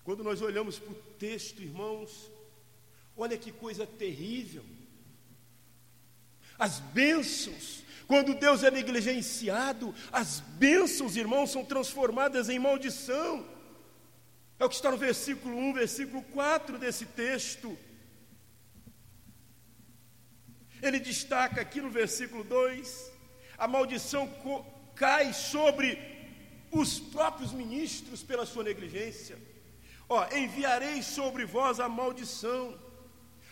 Quando 0.05 0.25
nós 0.25 0.41
olhamos 0.41 0.79
para 0.79 0.93
o 0.93 1.03
texto, 1.19 1.61
irmãos, 1.61 2.31
olha 3.17 3.37
que 3.37 3.53
coisa 3.53 3.87
terrível. 3.87 4.65
As 6.59 6.81
bênçãos, 6.81 7.85
quando 8.07 8.35
Deus 8.35 8.63
é 8.63 8.71
negligenciado, 8.71 9.95
as 10.11 10.41
bênçãos, 10.41 11.17
irmãos, 11.17 11.51
são 11.51 11.65
transformadas 11.65 12.49
em 12.49 12.59
maldição. 12.59 13.47
É 14.59 14.65
o 14.65 14.69
que 14.69 14.75
está 14.75 14.91
no 14.91 14.97
versículo 14.97 15.57
1, 15.57 15.75
versículo 15.75 16.23
4 16.23 16.79
desse 16.79 17.07
texto. 17.07 17.79
Ele 20.83 20.99
destaca 20.99 21.61
aqui 21.61 21.81
no 21.81 21.91
versículo 21.91 22.43
2: 22.45 23.13
a 23.57 23.69
maldição 23.69 24.27
cai 25.03 25.33
sobre 25.33 25.89
os 26.71 26.99
próprios 26.99 27.53
ministros 27.53 28.23
pela 28.23 28.47
sua 28.53 28.65
negligência. 28.71 29.37
Ó, 30.09 30.19
enviarei 30.43 31.03
sobre 31.03 31.45
vós 31.45 31.81
a 31.81 31.89
maldição. 31.89 32.63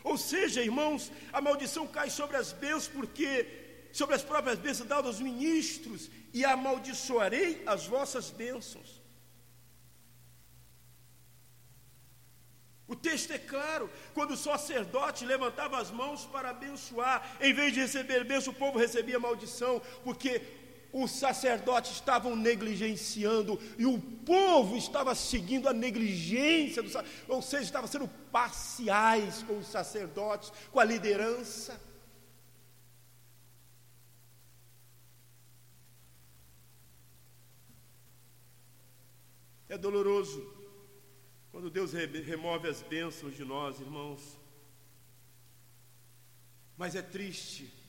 Ou 0.03 0.17
seja, 0.17 0.63
irmãos, 0.63 1.11
a 1.33 1.41
maldição 1.41 1.87
cai 1.87 2.09
sobre 2.11 2.37
as 2.37 2.53
bênçãos, 2.53 2.89
porque 2.89 3.31
sobre 3.93 4.15
as 4.15 4.23
próprias 4.23 4.59
bênçãos 4.59 4.89
dadas 4.89 5.07
aos 5.07 5.21
ministros, 5.21 6.11
e 6.33 6.45
amaldiçoarei 6.45 7.63
as 7.67 7.87
vossas 7.87 8.31
bênçãos. 8.31 8.91
O 12.89 12.95
texto 12.95 13.33
é 13.33 13.39
claro, 13.39 13.91
quando 14.15 14.33
o 14.33 14.37
sacerdote 14.37 15.25
levantava 15.25 15.79
as 15.79 15.91
mãos 15.91 16.25
para 16.25 16.51
abençoar, 16.51 17.37
em 17.41 17.53
vez 17.53 17.73
de 17.73 17.81
receber 17.81 18.23
bênção, 18.23 18.53
o 18.53 18.57
povo 18.57 18.79
recebia 18.79 19.19
maldição, 19.19 19.83
porque 20.05 20.41
os 21.03 21.11
sacerdotes 21.11 21.93
estavam 21.93 22.35
negligenciando 22.35 23.61
e 23.77 23.85
o 23.85 24.01
povo 24.01 24.77
estava 24.79 25.15
seguindo 25.15 25.69
a 25.69 25.73
negligência, 25.75 26.83
do, 26.83 26.91
ou 27.29 27.43
seja, 27.43 27.65
estava 27.65 27.87
sendo 27.87 28.09
parciais 28.33 29.43
com 29.43 29.59
os 29.59 29.67
sacerdotes, 29.67 30.51
com 30.73 30.81
a 30.81 30.85
liderança. 30.85 31.79
É 39.69 39.77
doloroso 39.77 40.51
quando 41.53 41.69
Deus 41.69 41.93
remove 41.93 42.69
as 42.69 42.81
bênçãos 42.81 43.37
de 43.37 43.45
nós, 43.45 43.81
irmãos. 43.81 44.39
Mas 46.75 46.95
é 46.95 47.03
triste 47.03 47.86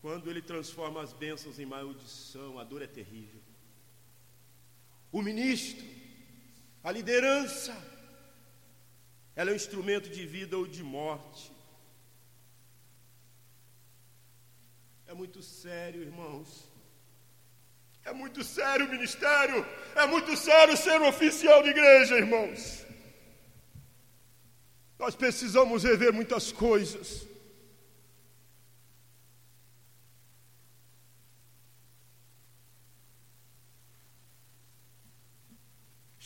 Quando 0.00 0.30
ele 0.30 0.40
transforma 0.40 1.02
as 1.02 1.12
bênçãos 1.12 1.58
em 1.58 1.66
maldição, 1.66 2.58
a 2.58 2.64
dor 2.64 2.82
é 2.82 2.86
terrível. 2.86 3.40
O 5.10 5.20
ministro, 5.22 5.84
a 6.84 6.92
liderança, 6.92 7.76
ela 9.34 9.50
é 9.50 9.52
um 9.52 9.56
instrumento 9.56 10.08
de 10.08 10.26
vida 10.26 10.56
ou 10.56 10.66
de 10.66 10.82
morte. 10.82 11.52
É 15.06 15.14
muito 15.14 15.42
sério, 15.42 16.02
irmãos. 16.02 16.64
É 18.04 18.12
muito 18.12 18.42
sério 18.42 18.86
o 18.86 18.90
ministério. 18.90 19.64
É 19.94 20.06
muito 20.06 20.36
sério 20.36 20.76
ser 20.76 21.00
oficial 21.02 21.62
de 21.62 21.70
igreja, 21.70 22.16
irmãos. 22.16 22.84
Nós 24.98 25.14
precisamos 25.14 25.84
rever 25.84 26.12
muitas 26.12 26.50
coisas. 26.50 27.27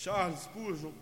Charles 0.02 0.40
Spurgeon, 0.40 0.92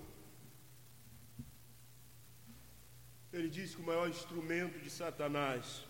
ele 3.32 3.48
diz 3.48 3.74
que 3.74 3.80
o 3.80 3.86
maior 3.86 4.06
instrumento 4.10 4.78
de 4.78 4.90
Satanás 4.90 5.86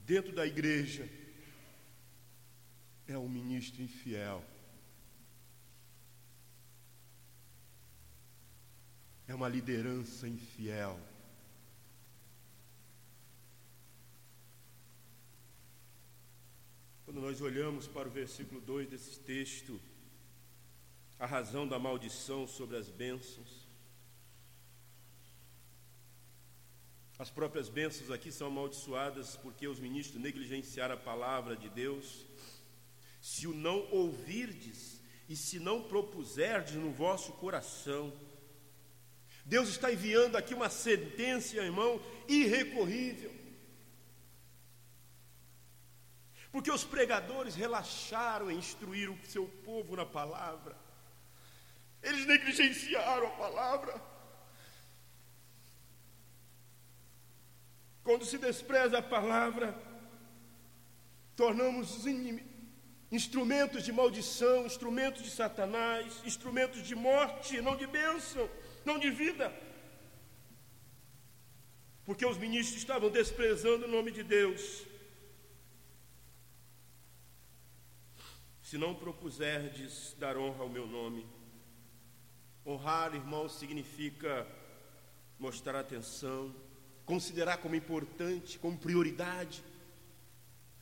dentro 0.00 0.32
da 0.32 0.44
igreja 0.44 1.08
é 3.06 3.16
o 3.16 3.28
ministro 3.28 3.80
infiel. 3.80 4.44
É 9.28 9.32
uma 9.32 9.48
liderança 9.48 10.26
infiel. 10.26 10.98
Quando 17.04 17.20
nós 17.20 17.40
olhamos 17.40 17.86
para 17.86 18.08
o 18.08 18.10
versículo 18.10 18.60
2 18.60 18.88
desse 18.88 19.20
texto, 19.20 19.80
a 21.18 21.26
razão 21.26 21.66
da 21.66 21.78
maldição 21.78 22.46
sobre 22.46 22.76
as 22.76 22.88
bênçãos. 22.88 23.66
As 27.18 27.28
próprias 27.28 27.68
bênçãos 27.68 28.12
aqui 28.12 28.30
são 28.30 28.46
amaldiçoadas 28.46 29.34
porque 29.36 29.66
os 29.66 29.80
ministros 29.80 30.22
negligenciaram 30.22 30.94
a 30.94 30.98
palavra 30.98 31.56
de 31.56 31.68
Deus. 31.68 32.24
Se 33.20 33.48
o 33.48 33.52
não 33.52 33.90
ouvirdes 33.90 35.00
e 35.28 35.34
se 35.34 35.58
não 35.58 35.82
propuserdes 35.82 36.76
no 36.76 36.92
vosso 36.92 37.32
coração, 37.32 38.12
Deus 39.44 39.68
está 39.68 39.92
enviando 39.92 40.36
aqui 40.36 40.54
uma 40.54 40.70
sentença, 40.70 41.56
irmão, 41.56 42.00
irrecorrível. 42.28 43.34
Porque 46.52 46.70
os 46.70 46.84
pregadores 46.84 47.56
relaxaram 47.56 48.50
em 48.50 48.58
instruir 48.58 49.10
o 49.10 49.18
seu 49.26 49.46
povo 49.64 49.96
na 49.96 50.06
palavra. 50.06 50.87
Eles 52.02 52.26
negligenciaram 52.26 53.26
a 53.26 53.30
palavra. 53.30 54.02
Quando 58.02 58.24
se 58.24 58.38
despreza 58.38 58.98
a 58.98 59.02
palavra, 59.02 59.76
tornamos 61.36 62.06
instrumentos 63.10 63.84
de 63.84 63.92
maldição, 63.92 64.66
instrumentos 64.66 65.22
de 65.22 65.30
Satanás, 65.30 66.22
instrumentos 66.24 66.82
de 66.82 66.94
morte, 66.94 67.60
não 67.60 67.76
de 67.76 67.86
bênção, 67.86 68.48
não 68.84 68.98
de 68.98 69.10
vida. 69.10 69.52
Porque 72.04 72.24
os 72.24 72.38
ministros 72.38 72.78
estavam 72.78 73.10
desprezando 73.10 73.84
o 73.84 73.88
nome 73.88 74.10
de 74.10 74.22
Deus. 74.22 74.86
Se 78.62 78.78
não 78.78 78.94
propuserdes 78.94 80.14
dar 80.18 80.36
honra 80.36 80.62
ao 80.62 80.68
meu 80.68 80.86
nome, 80.86 81.26
Honrar, 82.68 83.14
irmãos, 83.14 83.58
significa 83.58 84.46
mostrar 85.38 85.80
atenção, 85.80 86.54
considerar 87.06 87.56
como 87.56 87.74
importante, 87.74 88.58
como 88.58 88.76
prioridade. 88.76 89.64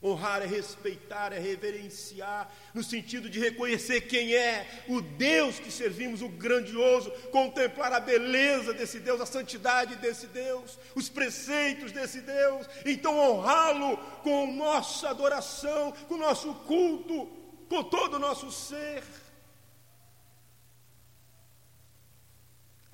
Honrar 0.03 0.42
é 0.42 0.46
respeitar, 0.46 1.33
é 1.33 1.38
reverenciar, 1.38 2.53
no 2.75 2.83
sentido 2.83 3.31
de 3.31 3.38
reconhecer 3.38 4.01
quem 4.01 4.35
é 4.35 4.85
o 4.88 5.01
Deus 5.01 5.61
que 5.61 5.70
servimos, 5.70 6.22
o 6.22 6.29
grandioso, 6.29 7.09
contemplar 7.31 7.92
a 7.92 8.01
beleza 8.01 8.75
desse 8.75 8.99
Deus, 8.99 9.20
a 9.20 9.27
santidade 9.27 9.94
desse 9.94 10.27
Deus, 10.27 10.77
os 10.96 11.09
preceitos 11.09 11.92
desse 11.92 12.20
Deus. 12.20 12.66
Então, 12.85 13.16
honrá-lo 13.16 13.96
com 14.25 14.53
nossa 14.53 15.11
adoração, 15.11 15.92
com 16.09 16.16
nosso 16.16 16.53
culto, 16.53 17.31
com 17.68 17.85
todo 17.85 18.14
o 18.14 18.18
nosso 18.18 18.51
ser. 18.51 19.05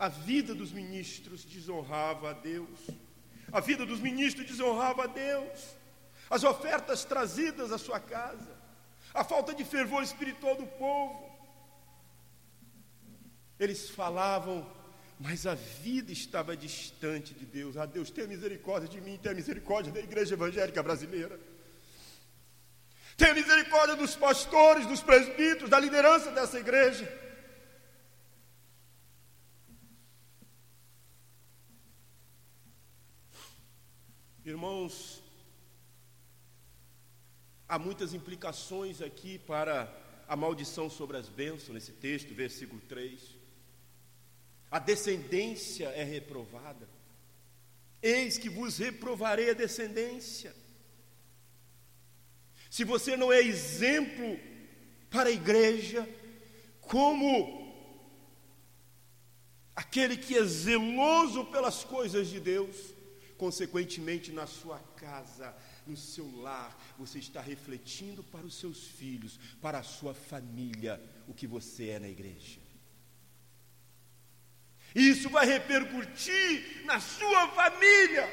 A 0.02 0.08
vida 0.08 0.52
dos 0.52 0.72
ministros 0.72 1.44
desonrava 1.44 2.30
a 2.30 2.32
Deus. 2.32 2.90
A 3.52 3.60
vida 3.60 3.86
dos 3.86 4.00
ministros 4.00 4.48
desonrava 4.48 5.04
a 5.04 5.06
Deus. 5.06 5.76
As 6.28 6.42
ofertas 6.42 7.04
trazidas 7.04 7.70
à 7.70 7.78
sua 7.78 8.00
casa. 8.00 8.50
A 9.14 9.22
falta 9.22 9.54
de 9.54 9.64
fervor 9.64 10.02
espiritual 10.02 10.56
do 10.56 10.66
povo. 10.66 11.30
Eles 13.60 13.90
falavam, 13.90 14.68
mas 15.20 15.46
a 15.46 15.54
vida 15.54 16.10
estava 16.10 16.56
distante 16.56 17.32
de 17.32 17.46
Deus. 17.46 17.76
Ah, 17.76 17.86
Deus, 17.86 18.10
tenha 18.10 18.26
misericórdia 18.26 18.88
de 18.88 19.00
mim, 19.00 19.16
tenha 19.22 19.36
misericórdia 19.36 19.92
da 19.92 20.00
igreja 20.00 20.34
evangélica 20.34 20.82
brasileira. 20.82 21.38
Tenha 23.16 23.34
misericórdia 23.34 23.94
dos 23.94 24.16
pastores, 24.16 24.84
dos 24.84 25.00
presbíteros, 25.00 25.70
da 25.70 25.78
liderança 25.78 26.32
dessa 26.32 26.58
igreja. 26.58 27.21
Irmãos, 34.44 35.22
há 37.68 37.78
muitas 37.78 38.12
implicações 38.12 39.00
aqui 39.00 39.38
para 39.38 39.88
a 40.26 40.34
maldição 40.34 40.90
sobre 40.90 41.16
as 41.16 41.28
bênçãos 41.28 41.74
nesse 41.74 41.92
texto, 41.92 42.34
versículo 42.34 42.80
3. 42.88 43.22
A 44.68 44.80
descendência 44.80 45.88
é 45.90 46.02
reprovada. 46.02 46.88
Eis 48.02 48.36
que 48.36 48.48
vos 48.48 48.78
reprovarei 48.78 49.50
a 49.50 49.54
descendência. 49.54 50.52
Se 52.68 52.82
você 52.82 53.16
não 53.16 53.32
é 53.32 53.38
exemplo 53.40 54.40
para 55.08 55.28
a 55.28 55.32
igreja, 55.32 56.08
como 56.80 57.72
aquele 59.76 60.16
que 60.16 60.36
é 60.36 60.44
zeloso 60.44 61.44
pelas 61.44 61.84
coisas 61.84 62.26
de 62.26 62.40
Deus, 62.40 62.91
Consequentemente, 63.42 64.30
na 64.30 64.46
sua 64.46 64.78
casa, 64.94 65.52
no 65.84 65.96
seu 65.96 66.30
lar, 66.42 66.78
você 66.96 67.18
está 67.18 67.40
refletindo 67.40 68.22
para 68.22 68.46
os 68.46 68.54
seus 68.54 68.86
filhos, 68.86 69.36
para 69.60 69.80
a 69.80 69.82
sua 69.82 70.14
família, 70.14 71.02
o 71.26 71.34
que 71.34 71.44
você 71.44 71.88
é 71.88 71.98
na 71.98 72.08
igreja. 72.08 72.60
Isso 74.94 75.28
vai 75.28 75.44
repercutir 75.44 76.84
na 76.84 77.00
sua 77.00 77.48
família, 77.48 78.28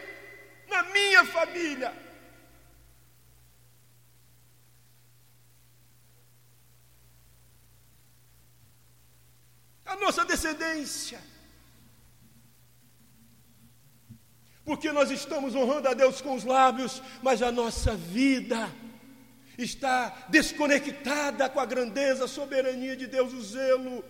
na 0.67 0.83
minha 0.83 1.25
família. 1.25 1.91
A 9.87 9.95
nossa 9.95 10.23
descendência. 10.23 11.19
Porque 14.69 14.91
nós 14.91 15.09
estamos 15.09 15.55
honrando 15.55 15.87
a 15.87 15.95
Deus 15.95 16.21
com 16.21 16.35
os 16.35 16.43
lábios, 16.43 17.01
mas 17.23 17.41
a 17.41 17.51
nossa 17.51 17.95
vida 17.95 18.71
está 19.57 20.27
desconectada 20.29 21.49
com 21.49 21.59
a 21.59 21.65
grandeza, 21.65 22.25
a 22.25 22.27
soberania 22.27 22.95
de 22.95 23.07
Deus, 23.07 23.33
o 23.33 23.41
zelo 23.41 24.05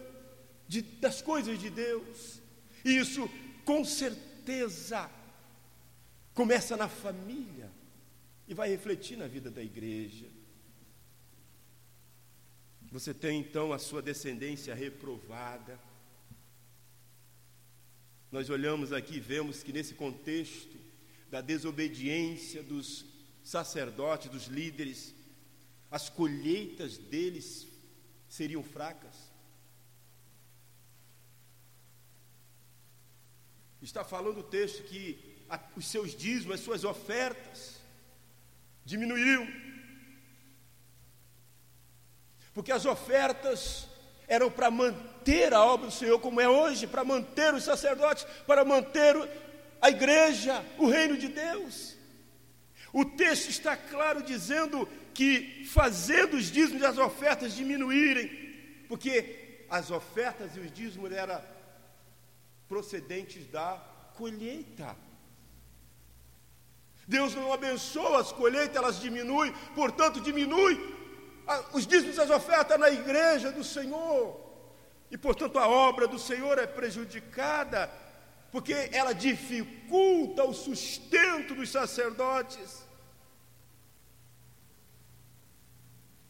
de, 0.67 0.82
das 0.82 1.22
coisas 1.22 1.58
de 1.58 1.69
Deus. 1.69 2.41
E 2.84 2.98
isso, 2.98 3.30
com 3.63 3.86
certeza, 3.86 5.10
começa 6.34 6.76
na 6.76 6.89
família 6.89 7.72
e 8.45 8.54
vai 8.54 8.67
refletir 8.67 9.17
na 9.17 9.28
vida 9.28 9.50
da 9.50 9.63
igreja. 9.63 10.26
Você 12.91 13.13
tem 13.13 13.39
então 13.39 13.72
a 13.72 13.80
sua 13.80 14.02
descendência 14.02 14.76
reprovada 14.76 15.80
nós 18.32 18.50
olhamos 18.50 18.94
aqui 18.94 19.15
e 19.15 19.20
vemos 19.20 19.63
que 19.63 19.74
nesse 19.74 19.94
contexto 19.94 20.78
da 21.30 21.42
desobediência 21.42 22.62
dos 22.62 23.06
sacerdotes, 23.44 24.30
dos 24.30 24.46
líderes, 24.46 25.13
as 25.89 26.10
colheitas 26.10 26.98
deles 26.98 27.68
seriam 28.28 28.63
fracas. 28.63 29.30
Está 33.82 34.04
falando 34.04 34.42
o 34.42 34.44
texto 34.44 34.84
que 34.84 35.39
os 35.76 35.88
seus 35.88 36.15
dízimos, 36.15 36.56
as 36.56 36.60
suas 36.60 36.84
ofertas, 36.84 37.80
diminuíam. 38.86 39.48
Porque 42.54 42.72
as 42.72 42.86
ofertas 42.86 43.88
eram 44.28 44.52
para 44.52 44.70
manter 44.70 45.18
a 45.53 45.65
obra 45.65 45.88
do 45.88 45.93
Senhor 45.93 46.19
como 46.19 46.41
é 46.41 46.47
hoje, 46.47 46.88
para 46.88 47.03
manter 47.03 47.53
os 47.53 47.63
sacerdotes, 47.63 48.25
para 48.45 48.65
manter 48.65 49.15
a 49.82 49.89
igreja, 49.89 50.63
o 50.77 50.88
reino 50.88 51.17
de 51.17 51.27
Deus. 51.27 51.95
O 52.91 53.05
texto 53.05 53.49
está 53.49 53.77
claro 53.77 54.23
dizendo 54.23 54.88
que 55.13 55.65
fazendo 55.65 56.38
os 56.38 56.51
dízimos 56.51 56.82
e 56.82 56.86
as 56.86 56.97
ofertas 56.97 57.53
diminuírem, 57.53 58.27
porque 58.88 59.65
as 59.69 59.91
ofertas 59.91 60.55
e 60.55 60.60
os 60.60 60.71
dízimos 60.71 61.12
eram 61.12 61.41
procedentes 62.67 63.45
da 63.47 63.77
colheita. 64.15 64.95
Deus 67.08 67.34
não 67.34 67.51
abençoa 67.51 68.21
as 68.21 68.32
colheitas, 68.32 68.75
elas 68.75 68.99
diminuem, 68.99 69.53
portanto, 69.75 70.21
diminui 70.21 70.95
os 71.73 71.88
dízimos 71.88 72.17
e 72.17 72.21
as 72.21 72.29
ofertas 72.29 72.79
na 72.79 72.89
igreja 72.89 73.51
do 73.51 73.63
Senhor. 73.63 74.48
E, 75.12 75.17
portanto, 75.17 75.58
a 75.58 75.67
obra 75.67 76.08
do 76.08 76.19
Senhor 76.19 76.58
é 76.60 76.67
prejudicada, 76.67 77.91
porque 78.52 78.74
ela 78.91 79.13
dificulta 79.13 80.43
o 80.43 80.54
sustento 80.54 81.56
dos 81.56 81.69
sacerdotes. 81.69 82.88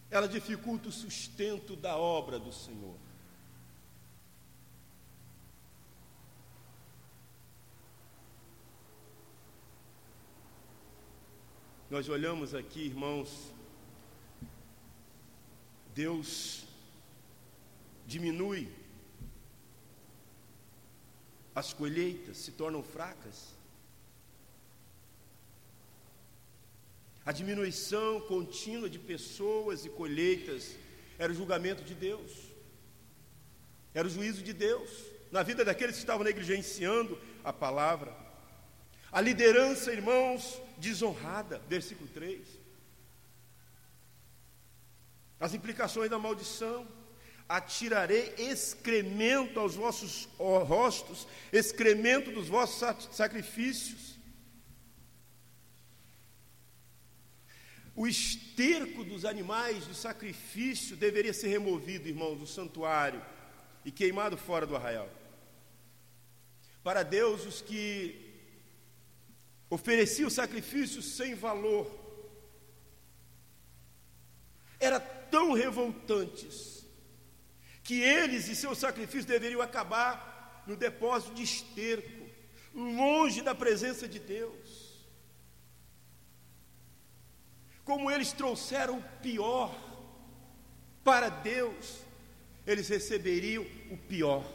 Ela 0.09 0.27
dificulta 0.27 0.89
o 0.89 0.91
sustento 0.91 1.75
da 1.75 1.97
obra 1.97 2.39
do 2.39 2.51
Senhor. 2.51 2.95
Nós 11.89 12.07
olhamos 12.07 12.53
aqui, 12.53 12.85
irmãos, 12.85 13.51
Deus 15.93 16.68
diminui, 18.13 18.63
as 21.61 21.69
colheitas 21.79 22.37
se 22.43 22.51
tornam 22.59 22.81
fracas. 22.95 23.37
A 27.29 27.31
diminuição 27.31 28.21
contínua 28.21 28.89
de 28.89 28.99
pessoas 29.13 29.85
e 29.85 29.89
colheitas 29.89 30.75
era 31.17 31.31
o 31.31 31.35
julgamento 31.35 31.83
de 31.83 31.95
Deus, 32.07 32.31
era 33.93 34.07
o 34.07 34.11
juízo 34.15 34.41
de 34.41 34.53
Deus 34.53 34.89
na 35.31 35.43
vida 35.43 35.63
daqueles 35.63 35.95
que 35.95 36.01
estavam 36.01 36.23
negligenciando 36.23 37.19
a 37.43 37.53
palavra. 37.53 38.11
A 39.11 39.21
liderança, 39.21 39.91
irmãos, 39.91 40.59
desonrada, 40.77 41.59
versículo 41.67 42.09
3 42.09 42.59
as 45.39 45.53
implicações 45.53 46.09
da 46.09 46.19
maldição. 46.19 46.85
Atirarei 47.49 48.35
excremento 48.37 49.59
aos 49.59 49.73
vossos 49.73 50.29
rostos, 50.37 51.27
excremento 51.51 52.31
dos 52.31 52.47
vossos 52.47 53.09
sacrifícios. 53.11 54.19
O 57.95 58.07
esterco 58.07 59.03
dos 59.03 59.25
animais 59.25 59.87
do 59.87 59.95
sacrifício 59.95 60.95
deveria 60.95 61.33
ser 61.33 61.47
removido, 61.47 62.07
irmãos, 62.07 62.37
do 62.37 62.45
santuário 62.47 63.21
e 63.83 63.91
queimado 63.91 64.37
fora 64.37 64.67
do 64.67 64.75
arraial. 64.75 65.09
Para 66.83 67.01
Deus, 67.03 67.45
os 67.45 67.61
que 67.61 68.29
ofereciam 69.69 70.29
sacrifícios 70.29 71.05
sem 71.17 71.33
valor, 71.33 71.89
era 74.79 74.99
tão 74.99 75.53
revoltantes 75.53 76.78
que 77.89 77.99
eles 78.03 78.47
e 78.47 78.55
seus 78.55 78.77
sacrifícios 78.77 79.25
deveriam 79.25 79.61
acabar 79.61 80.63
no 80.67 80.75
depósito 80.75 81.33
de 81.33 81.41
esterco, 81.41 82.23
longe 82.71 83.41
da 83.41 83.55
presença 83.55 84.07
de 84.07 84.19
Deus. 84.19 84.95
Como 87.83 88.11
eles 88.11 88.31
trouxeram 88.31 88.99
o 88.99 89.03
pior 89.23 89.75
para 91.03 91.29
Deus, 91.29 92.03
eles 92.67 92.87
receberiam 92.87 93.65
o 93.89 93.97
pior. 93.97 94.45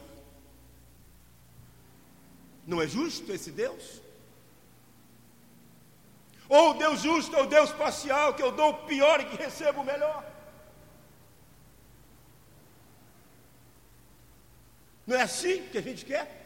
Não 2.64 2.80
é 2.80 2.86
justo 2.86 3.32
esse 3.32 3.50
Deus? 3.50 4.00
Ou 6.48 6.74
Deus 6.74 7.00
justo 7.00 7.34
é 7.34 7.42
o 7.42 7.46
Deus 7.46 7.72
parcial, 7.72 8.34
que 8.34 8.44
eu 8.44 8.52
dou 8.52 8.70
o 8.70 8.86
pior 8.86 9.20
e 9.20 9.24
que 9.24 9.36
recebo 9.36 9.80
o 9.80 9.84
melhor? 9.84 10.33
Não 15.06 15.16
é 15.16 15.22
assim 15.22 15.68
que 15.68 15.78
a 15.78 15.82
gente 15.82 16.04
quer? 16.04 16.42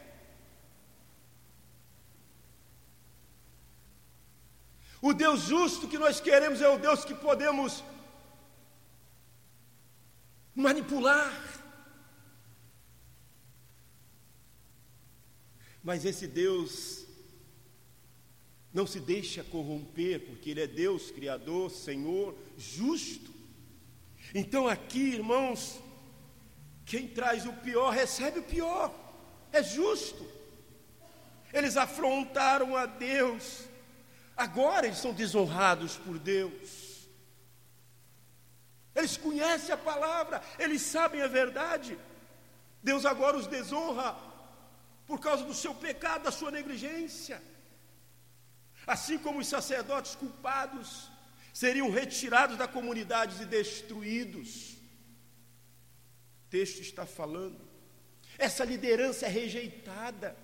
O 5.01 5.13
Deus 5.13 5.41
justo 5.41 5.87
que 5.87 5.97
nós 5.97 6.19
queremos 6.19 6.61
é 6.61 6.67
o 6.67 6.77
Deus 6.77 7.05
que 7.05 7.15
podemos 7.15 7.83
manipular. 10.53 11.31
Mas 15.81 16.03
esse 16.03 16.27
Deus 16.27 17.05
não 18.73 18.85
se 18.85 18.99
deixa 18.99 19.43
corromper, 19.43 20.25
porque 20.25 20.49
Ele 20.49 20.61
é 20.61 20.67
Deus, 20.67 21.09
Criador, 21.11 21.71
Senhor, 21.71 22.35
justo. 22.57 23.33
Então, 24.35 24.67
aqui, 24.67 25.13
irmãos, 25.13 25.79
quem 26.89 27.07
traz 27.07 27.45
o 27.45 27.53
pior 27.53 27.91
recebe 27.91 28.39
o 28.39 28.43
pior, 28.43 28.91
é 29.51 29.61
justo. 29.61 30.27
Eles 31.53 31.77
afrontaram 31.77 32.75
a 32.75 32.87
Deus, 32.87 33.65
agora 34.35 34.87
eles 34.87 34.97
são 34.97 35.13
desonrados 35.13 35.97
por 35.97 36.17
Deus. 36.17 37.07
Eles 38.95 39.15
conhecem 39.17 39.71
a 39.71 39.77
palavra, 39.77 40.41
eles 40.57 40.81
sabem 40.81 41.21
a 41.21 41.27
verdade. 41.27 41.95
Deus 42.81 43.05
agora 43.05 43.37
os 43.37 43.45
desonra 43.45 44.15
por 45.05 45.19
causa 45.19 45.43
do 45.43 45.53
seu 45.53 45.75
pecado, 45.75 46.23
da 46.23 46.31
sua 46.31 46.49
negligência. 46.49 47.39
Assim 48.87 49.19
como 49.19 49.37
os 49.37 49.47
sacerdotes 49.47 50.15
culpados 50.15 51.07
seriam 51.53 51.91
retirados 51.91 52.57
da 52.57 52.67
comunidade 52.67 53.43
e 53.43 53.45
destruídos 53.45 54.78
texto 56.49 56.81
está 56.81 57.05
falando. 57.05 57.59
Essa 58.37 58.63
liderança 58.63 59.25
é 59.25 59.29
rejeitada. 59.29 60.35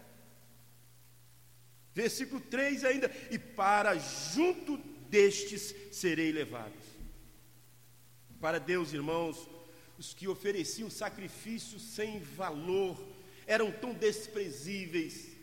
Versículo 1.93 2.41
3 2.41 2.83
ainda: 2.83 3.11
E 3.31 3.39
para 3.39 3.97
junto 3.97 4.77
destes 5.09 5.73
serei 5.91 6.31
levado. 6.31 6.73
Para 8.39 8.59
Deus, 8.59 8.93
irmãos, 8.93 9.47
os 9.97 10.13
que 10.13 10.27
ofereciam 10.27 10.89
sacrifícios 10.89 11.81
sem 11.81 12.19
valor 12.19 13.01
eram 13.47 13.71
tão 13.71 13.93
desprezíveis 13.93 15.35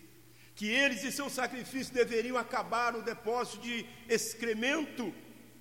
que 0.55 0.66
eles 0.66 1.03
e 1.03 1.11
seus 1.11 1.33
sacrifícios 1.33 1.90
deveriam 1.90 2.37
acabar 2.37 2.92
no 2.92 3.03
depósito 3.03 3.62
de 3.62 3.87
excremento, 4.09 5.12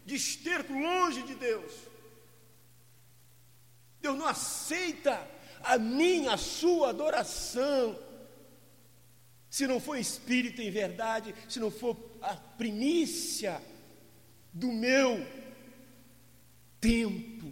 de 0.06 0.16
esterco 0.16 0.74
longe 0.74 1.24
de 1.24 1.36
Deus. 1.36 1.72
Deus 4.02 4.18
não 4.18 4.28
aceita 4.28 5.28
a 5.64 5.78
minha, 5.78 6.34
a 6.34 6.38
sua 6.38 6.90
adoração. 6.90 7.98
Se 9.50 9.68
não 9.68 9.80
for 9.80 9.98
espírito 9.98 10.62
em 10.62 10.72
verdade, 10.72 11.36
se 11.48 11.60
não 11.60 11.70
for 11.70 11.98
a 12.22 12.36
primícia 12.36 13.62
do 14.54 14.72
meu 14.72 15.26
tempo, 16.80 17.52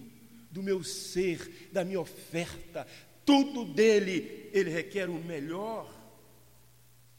do 0.50 0.64
meu 0.64 0.84
ser, 0.84 1.70
da 1.72 1.84
minha 1.86 2.00
oferta, 2.00 2.88
tudo 3.26 3.66
dele, 3.66 4.50
ele 4.54 4.70
requer 4.70 5.10
o 5.10 5.24
melhor. 5.24 5.94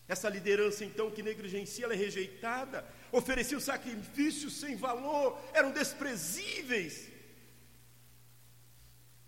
Essa 0.09 0.29
liderança, 0.29 0.85
então, 0.85 1.11
que 1.11 1.23
negligencia, 1.23 1.85
ela 1.85 1.95
é 1.95 1.97
rejeitada, 1.97 2.85
oferecia 3.13 3.61
sacrifícios 3.61 4.59
sem 4.59 4.75
valor, 4.75 5.41
eram 5.53 5.71
desprezíveis. 5.71 7.09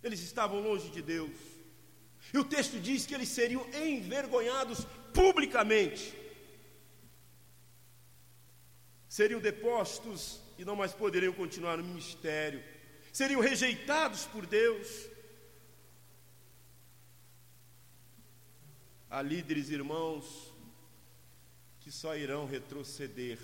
Eles 0.03 0.21
estavam 0.21 0.61
longe 0.61 0.91
de 0.91 1.01
Deus. 1.01 1.37
E 2.33 2.39
o 2.39 2.45
texto 2.45 2.79
diz 2.81 3.07
que 3.07 3.15
eles 3.15 3.29
seriam 3.29 3.65
envergonhados 3.75 4.85
publicamente. 5.13 6.15
Seriam 9.09 9.41
depostos 9.41 10.41
e 10.59 10.65
não 10.65 10.75
mais 10.75 10.93
poderiam 10.93 11.33
continuar 11.33 11.77
no 11.77 11.85
ministério. 11.85 12.63
Seriam 13.13 13.41
rejeitados 13.41 14.25
por 14.27 14.47
Deus. 14.47 14.89
Há 19.11 19.21
líderes 19.21 19.69
irmãos 19.69 20.53
que 21.81 21.93
só 21.93 22.17
irão 22.17 22.47
retroceder 22.47 23.39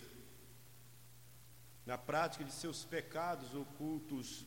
na 1.85 1.99
prática 1.99 2.44
de 2.44 2.53
seus 2.53 2.85
pecados 2.85 3.55
ocultos, 3.55 4.47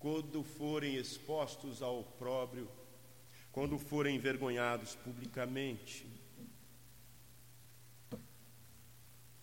quando 0.00 0.42
forem 0.42 0.96
expostos 0.96 1.82
ao 1.82 2.00
opróbrio, 2.00 2.68
quando 3.52 3.78
forem 3.78 4.16
envergonhados 4.16 4.96
publicamente. 4.96 6.06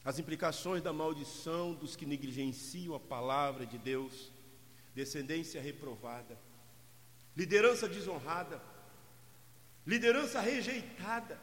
As 0.04 0.18
implicações 0.18 0.82
da 0.82 0.92
maldição 0.92 1.76
dos 1.76 1.96
que 1.96 2.06
negligenciam 2.06 2.96
a 2.96 3.00
palavra 3.00 3.66
de 3.68 3.78
Deus, 3.78 4.32
descendência 4.96 5.62
reprovada, 5.62 6.38
liderança 7.36 7.88
desonrada, 7.88 8.60
liderança 9.86 10.42
rejeitada, 10.42 11.40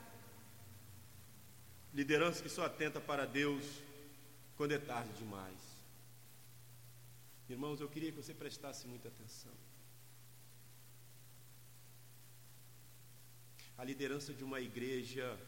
liderança 1.92 2.42
que 2.42 2.48
só 2.48 2.64
atenta 2.64 3.00
para 3.00 3.26
Deus 3.26 3.64
quando 4.56 4.72
é 4.72 4.78
tarde 4.78 5.12
demais. 5.12 5.63
Irmãos, 7.48 7.80
eu 7.80 7.88
queria 7.88 8.10
que 8.10 8.16
você 8.16 8.32
prestasse 8.32 8.86
muita 8.86 9.08
atenção. 9.08 9.52
A 13.76 13.84
liderança 13.84 14.32
de 14.32 14.42
uma 14.42 14.60
igreja, 14.60 15.38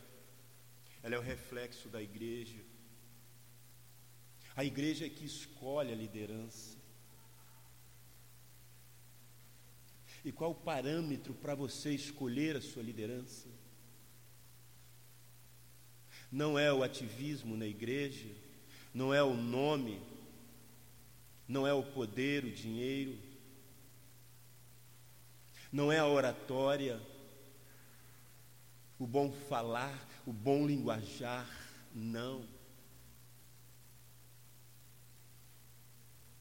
ela 1.02 1.14
é 1.14 1.18
o 1.18 1.22
reflexo 1.22 1.88
da 1.88 2.02
igreja. 2.02 2.62
A 4.54 4.64
igreja 4.64 5.06
é 5.06 5.10
que 5.10 5.24
escolhe 5.24 5.92
a 5.92 5.96
liderança. 5.96 6.76
E 10.24 10.32
qual 10.32 10.50
o 10.50 10.54
parâmetro 10.54 11.32
para 11.34 11.54
você 11.54 11.94
escolher 11.94 12.56
a 12.56 12.60
sua 12.60 12.82
liderança? 12.82 13.48
Não 16.30 16.58
é 16.58 16.72
o 16.72 16.82
ativismo 16.82 17.56
na 17.56 17.66
igreja, 17.66 18.28
não 18.92 19.14
é 19.14 19.22
o 19.22 19.34
nome, 19.34 20.02
não 21.48 21.66
é 21.66 21.72
o 21.72 21.82
poder, 21.82 22.44
o 22.44 22.50
dinheiro, 22.50 23.18
não 25.70 25.92
é 25.92 25.98
a 25.98 26.06
oratória, 26.06 27.00
o 28.98 29.06
bom 29.06 29.30
falar, 29.30 30.08
o 30.26 30.32
bom 30.32 30.66
linguajar, 30.66 31.48
não. 31.94 32.48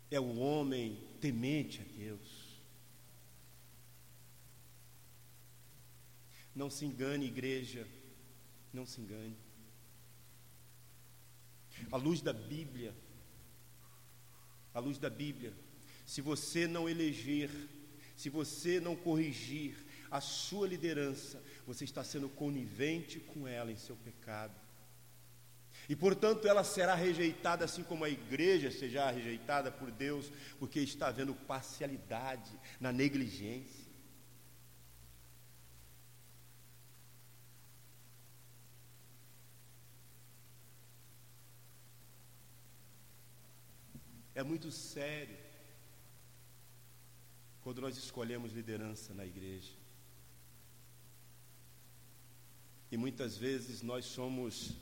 É 0.10 0.20
o 0.20 0.38
homem 0.38 0.98
temente 1.20 1.82
a 1.82 1.84
Deus. 1.98 2.46
Não 6.56 6.70
se 6.70 6.86
engane, 6.86 7.26
igreja, 7.26 7.86
não 8.72 8.86
se 8.86 9.02
engane. 9.02 9.36
À 11.92 11.98
luz 11.98 12.22
da 12.22 12.32
Bíblia, 12.32 12.96
à 14.76 14.80
luz 14.80 15.00
da 15.00 15.10
Bíblia, 15.10 15.54
se 16.06 16.22
você 16.22 16.68
não 16.68 16.88
eleger, 16.88 17.50
se 18.16 18.30
você 18.30 18.80
não 18.80 18.96
corrigir 18.96 19.76
a 20.12 20.20
sua 20.20 20.68
liderança, 20.68 21.42
você 21.66 21.86
está 21.86 22.04
sendo 22.04 22.30
conivente 22.30 23.20
com 23.20 23.48
ela 23.48 23.72
em 23.72 23.78
seu 23.78 23.96
pecado. 23.96 24.54
E 25.88 25.96
portanto 25.96 26.48
ela 26.48 26.64
será 26.64 26.94
rejeitada, 26.94 27.64
assim 27.64 27.84
como 27.84 28.04
a 28.04 28.10
igreja 28.10 28.70
seja 28.70 29.10
rejeitada 29.10 29.72
por 29.72 29.90
Deus, 29.92 30.32
porque 30.60 30.80
está 30.80 31.08
havendo 31.08 31.34
parcialidade 31.34 32.52
na 32.80 32.92
negligência. 32.92 33.85
É 44.36 44.44
muito 44.44 44.70
sério 44.70 45.38
quando 47.62 47.82
nós 47.82 47.98
escolhemos 47.98 48.52
liderança 48.52 49.14
na 49.14 49.26
igreja. 49.26 49.72
E 52.92 52.98
muitas 52.98 53.38
vezes 53.38 53.82
nós 53.82 54.04
somos 54.06 54.74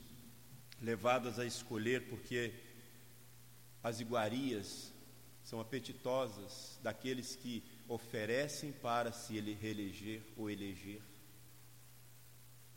levados 0.81 1.37
a 1.37 1.45
escolher 1.45 2.09
porque 2.09 2.51
as 3.83 3.99
iguarias 3.99 4.91
são 5.43 5.59
apetitosas 5.59 6.79
daqueles 6.81 7.35
que 7.35 7.63
oferecem 7.87 8.71
para 8.71 9.11
se 9.11 9.37
ele 9.37 9.53
reeleger 9.53 10.23
ou 10.35 10.49
eleger. 10.49 11.01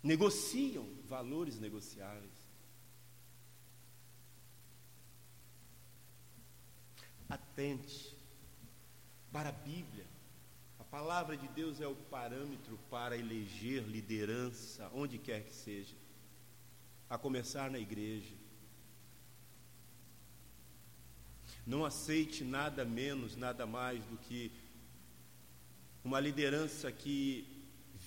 Negociam 0.02 0.86
valores 1.06 1.58
negociáveis. 1.58 2.36
Atente 7.28 8.16
para 9.32 9.48
a 9.48 9.52
Bíblia. 9.52 10.04
A 10.78 10.84
palavra 10.84 11.36
de 11.36 11.48
Deus 11.48 11.80
é 11.80 11.86
o 11.86 11.94
parâmetro 11.94 12.78
para 12.90 13.16
eleger 13.16 13.82
liderança, 13.84 14.90
onde 14.94 15.18
quer 15.18 15.42
que 15.44 15.54
seja, 15.54 15.94
a 17.08 17.18
começar 17.18 17.70
na 17.70 17.78
igreja. 17.78 18.34
Não 21.66 21.84
aceite 21.84 22.44
nada 22.44 22.84
menos, 22.84 23.36
nada 23.36 23.66
mais 23.66 24.04
do 24.04 24.16
que 24.16 24.52
uma 26.04 26.20
liderança 26.20 26.92
que 26.92 27.55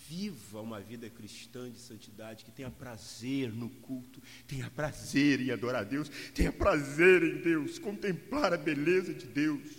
viva 0.09 0.59
uma 0.59 0.81
vida 0.81 1.07
cristã 1.07 1.69
de 1.69 1.77
santidade, 1.77 2.43
que 2.43 2.51
tenha 2.51 2.71
prazer 2.71 3.53
no 3.53 3.69
culto, 3.69 4.19
tenha 4.47 4.67
prazer 4.71 5.39
em 5.39 5.51
adorar 5.51 5.81
a 5.81 5.85
Deus, 5.85 6.09
tenha 6.33 6.51
prazer 6.51 7.21
em 7.23 7.41
Deus, 7.41 7.77
contemplar 7.77 8.51
a 8.51 8.57
beleza 8.57 9.13
de 9.13 9.27
Deus. 9.27 9.69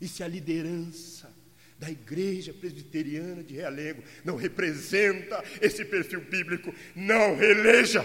E 0.00 0.08
se 0.08 0.24
a 0.24 0.28
liderança 0.28 1.32
da 1.78 1.88
igreja 1.88 2.52
presbiteriana 2.52 3.44
de 3.44 3.54
Realengo 3.54 4.02
não 4.24 4.34
representa 4.34 5.42
esse 5.60 5.84
perfil 5.84 6.20
bíblico, 6.22 6.74
não 6.96 7.36
releja. 7.36 8.04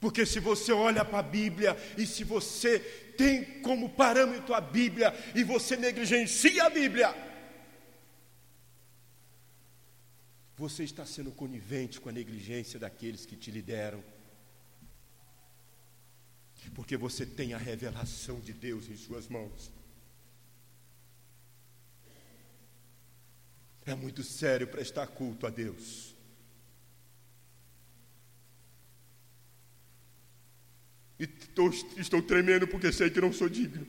Porque 0.00 0.24
se 0.24 0.38
você 0.38 0.72
olha 0.72 1.04
para 1.04 1.18
a 1.18 1.22
Bíblia 1.22 1.76
e 1.96 2.06
se 2.06 2.22
você 2.22 2.78
tem 3.16 3.60
como 3.62 3.90
parâmetro 3.90 4.54
a 4.54 4.60
Bíblia 4.60 5.12
e 5.34 5.42
você 5.42 5.76
negligencia 5.76 6.64
a 6.64 6.70
Bíblia, 6.70 7.14
você 10.56 10.84
está 10.84 11.04
sendo 11.04 11.32
conivente 11.32 12.00
com 12.00 12.08
a 12.08 12.12
negligência 12.12 12.78
daqueles 12.78 13.26
que 13.26 13.36
te 13.36 13.50
lideram. 13.50 14.02
Porque 16.74 16.96
você 16.96 17.24
tem 17.24 17.54
a 17.54 17.58
revelação 17.58 18.40
de 18.40 18.52
Deus 18.52 18.88
em 18.88 18.96
suas 18.96 19.28
mãos. 19.28 19.70
É 23.84 23.94
muito 23.94 24.22
sério 24.22 24.68
prestar 24.68 25.06
culto 25.06 25.46
a 25.46 25.50
Deus. 25.50 26.07
E 31.18 31.24
estou, 31.24 31.70
estou 31.96 32.22
tremendo 32.22 32.66
porque 32.68 32.92
sei 32.92 33.10
que 33.10 33.20
não 33.20 33.32
sou 33.32 33.48
digno. 33.48 33.86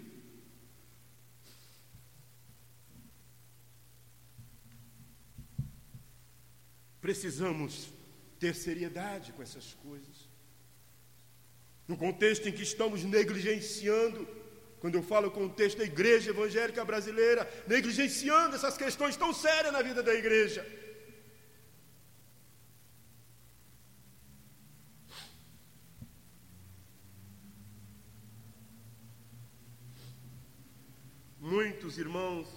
Precisamos 7.00 7.90
ter 8.40 8.56
seriedade 8.56 9.32
com 9.34 9.42
essas 9.42 9.74
coisas. 9.76 10.30
No 11.88 11.98
contexto 11.98 12.48
em 12.48 12.52
que 12.52 12.64
estamos 12.64 13.04
negligenciando, 13.04 14.28
quando 14.80 14.96
eu 14.96 15.04
falo 15.04 15.32
contexto 15.32 15.80
da 15.80 15.84
igreja 15.84 16.32
evangélica 16.32 16.86
brasileira, 16.86 17.50
negligenciando 17.68 18.56
essas 18.56 18.78
questões 18.78 19.16
tão 19.16 19.34
sérias 19.34 19.74
na 19.74 19.82
vida 19.82 20.02
da 20.02 20.14
igreja. 20.14 20.66
Muitos 31.90 32.06
irmãos 32.06 32.48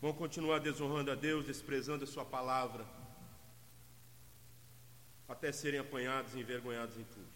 vão 0.00 0.12
continuar 0.12 0.60
desonrando 0.60 1.10
a 1.10 1.16
Deus, 1.16 1.44
desprezando 1.44 2.04
a 2.04 2.06
Sua 2.06 2.24
palavra, 2.24 2.86
até 5.26 5.50
serem 5.50 5.80
apanhados 5.80 6.36
e 6.36 6.38
envergonhados 6.38 6.96
em 6.96 7.02
público. 7.02 7.32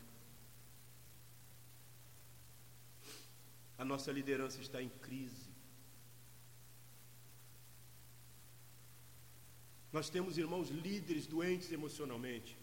A 3.76 3.84
nossa 3.84 4.12
liderança 4.12 4.60
está 4.60 4.80
em 4.80 4.88
crise. 4.88 5.50
Nós 9.92 10.08
temos 10.08 10.38
irmãos 10.38 10.68
líderes 10.70 11.26
doentes 11.26 11.72
emocionalmente. 11.72 12.56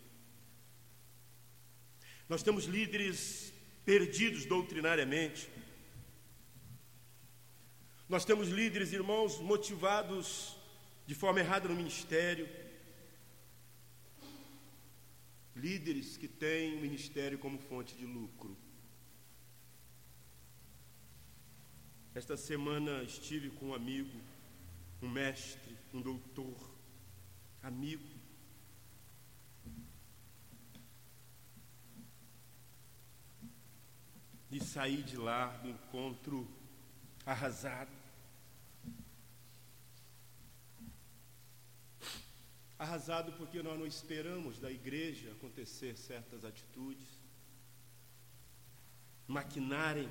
Nós 2.29 2.41
temos 2.41 2.63
líderes 2.63 3.51
perdidos 3.83 4.45
doutrinariamente. 4.45 5.49
Nós 8.09 8.25
temos 8.25 8.47
líderes, 8.49 8.91
irmãos, 8.91 9.39
motivados 9.39 10.57
de 11.05 11.13
forma 11.13 11.41
errada 11.41 11.69
no 11.69 11.75
ministério. 11.75 12.49
Líderes 15.55 16.17
que 16.17 16.27
têm 16.27 16.75
o 16.75 16.81
ministério 16.81 17.37
como 17.37 17.59
fonte 17.59 17.95
de 17.95 18.07
lucro. 18.07 18.57
Esta 22.15 22.35
semana 22.35 23.03
estive 23.03 23.51
com 23.51 23.67
um 23.67 23.73
amigo, 23.75 24.19
um 25.03 25.07
mestre, 25.07 25.77
um 25.93 26.01
doutor, 26.01 26.57
amigo. 27.61 28.09
E 34.49 34.59
saí 34.59 35.03
de 35.03 35.15
lá 35.15 35.45
do 35.57 35.69
encontro 35.69 36.49
arrasado. 37.23 37.98
Arrasado 42.79 43.33
porque 43.33 43.61
nós 43.61 43.77
não 43.77 43.85
esperamos 43.85 44.57
da 44.57 44.71
igreja 44.71 45.33
acontecer 45.33 45.97
certas 45.97 46.45
atitudes, 46.45 47.07
maquinarem 49.27 50.09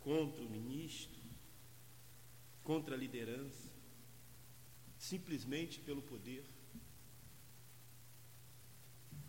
contra 0.00 0.42
o 0.42 0.48
ministro, 0.48 1.20
contra 2.64 2.94
a 2.94 2.98
liderança, 2.98 3.68
simplesmente 4.96 5.78
pelo 5.80 6.00
poder. 6.00 6.46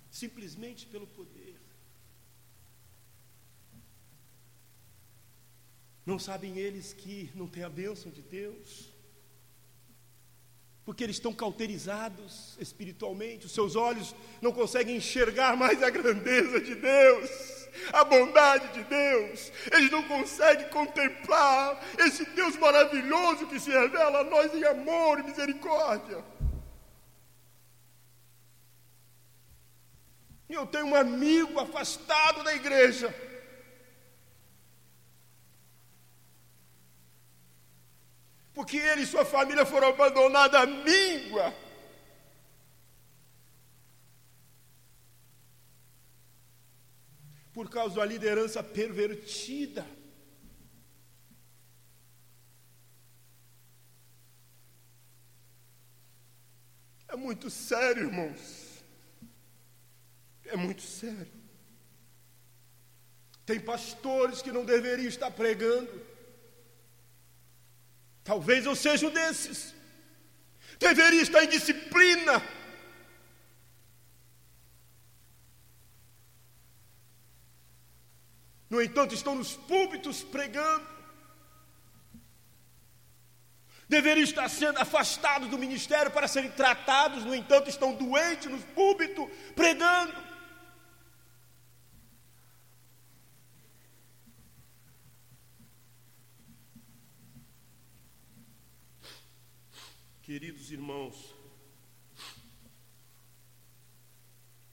Simplesmente 0.10 0.88
pelo 0.88 1.08
poder. 1.08 1.60
Não 6.06 6.18
sabem 6.18 6.58
eles 6.58 6.94
que 6.94 7.30
não 7.36 7.48
tem 7.48 7.64
a 7.64 7.70
bênção 7.70 8.10
de 8.12 8.22
Deus? 8.22 8.91
Porque 10.92 11.06
eles 11.06 11.16
estão 11.16 11.32
cauterizados 11.32 12.58
espiritualmente, 12.60 13.46
os 13.46 13.54
seus 13.54 13.78
olhos 13.78 14.14
não 14.42 14.52
conseguem 14.52 14.98
enxergar 14.98 15.56
mais 15.56 15.82
a 15.82 15.90
grandeza 15.90 16.60
de 16.60 16.76
Deus 16.76 17.30
a 17.94 18.04
bondade 18.04 18.68
de 18.74 18.84
Deus, 18.84 19.54
eles 19.72 19.90
não 19.90 20.04
conseguem 20.04 20.68
contemplar 20.68 21.82
esse 21.98 22.26
Deus 22.32 22.58
maravilhoso 22.58 23.48
que 23.48 23.58
se 23.58 23.72
revela 23.72 24.20
a 24.20 24.24
nós 24.26 24.54
em 24.54 24.66
amor 24.66 25.20
e 25.20 25.24
misericórdia. 25.24 26.22
E 30.50 30.54
eu 30.54 30.68
tenho 30.68 30.88
um 30.88 30.96
amigo 30.96 31.58
afastado 31.58 32.44
da 32.44 32.54
igreja. 32.54 33.31
Porque 38.54 38.78
ele 38.78 39.02
e 39.02 39.06
sua 39.06 39.24
família 39.24 39.66
foram 39.66 39.90
abandonados 39.90 40.60
à 40.60 40.66
míngua. 40.66 41.54
por 47.54 47.70
causa 47.70 47.96
da 47.98 48.06
liderança 48.06 48.64
pervertida. 48.64 49.86
É 57.08 57.16
muito 57.16 57.50
sério, 57.50 58.06
irmãos. 58.06 58.84
É 60.46 60.56
muito 60.56 60.82
sério. 60.82 61.32
Tem 63.46 63.60
pastores 63.60 64.42
que 64.42 64.52
não 64.52 64.64
deveriam 64.64 65.10
estar 65.10 65.30
pregando. 65.32 65.92
Talvez 68.24 68.66
eu 68.66 68.76
seja 68.76 69.08
um 69.08 69.10
desses. 69.12 69.74
Deveria 70.80 71.22
estar 71.22 71.44
em 71.44 71.50
disciplina 71.50 72.42
No 78.72 78.82
entanto, 78.82 79.14
estão 79.14 79.36
nos 79.36 79.54
púlpitos 79.54 80.24
pregando. 80.24 80.88
Deveriam 83.90 84.24
estar 84.24 84.48
sendo 84.48 84.80
afastados 84.80 85.50
do 85.50 85.58
ministério 85.58 86.10
para 86.10 86.26
serem 86.26 86.50
tratados, 86.50 87.26
no 87.26 87.36
entanto, 87.36 87.70
estão 87.70 87.94
doentes 87.94 88.50
nos 88.50 88.64
púlpitos 88.64 89.28
pregando. 89.54 90.14
Queridos 100.32 100.72
irmãos, 100.72 101.36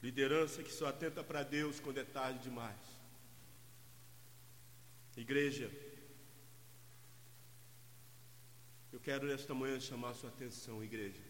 liderança 0.00 0.62
que 0.62 0.72
só 0.72 0.86
atenta 0.86 1.24
para 1.24 1.42
Deus 1.42 1.80
quando 1.80 1.98
é 1.98 2.04
tarde 2.04 2.44
demais. 2.44 2.78
Igreja, 5.16 5.68
eu 8.92 9.00
quero 9.00 9.26
nesta 9.26 9.52
manhã 9.52 9.80
chamar 9.80 10.14
sua 10.14 10.28
atenção, 10.28 10.80
igreja. 10.84 11.20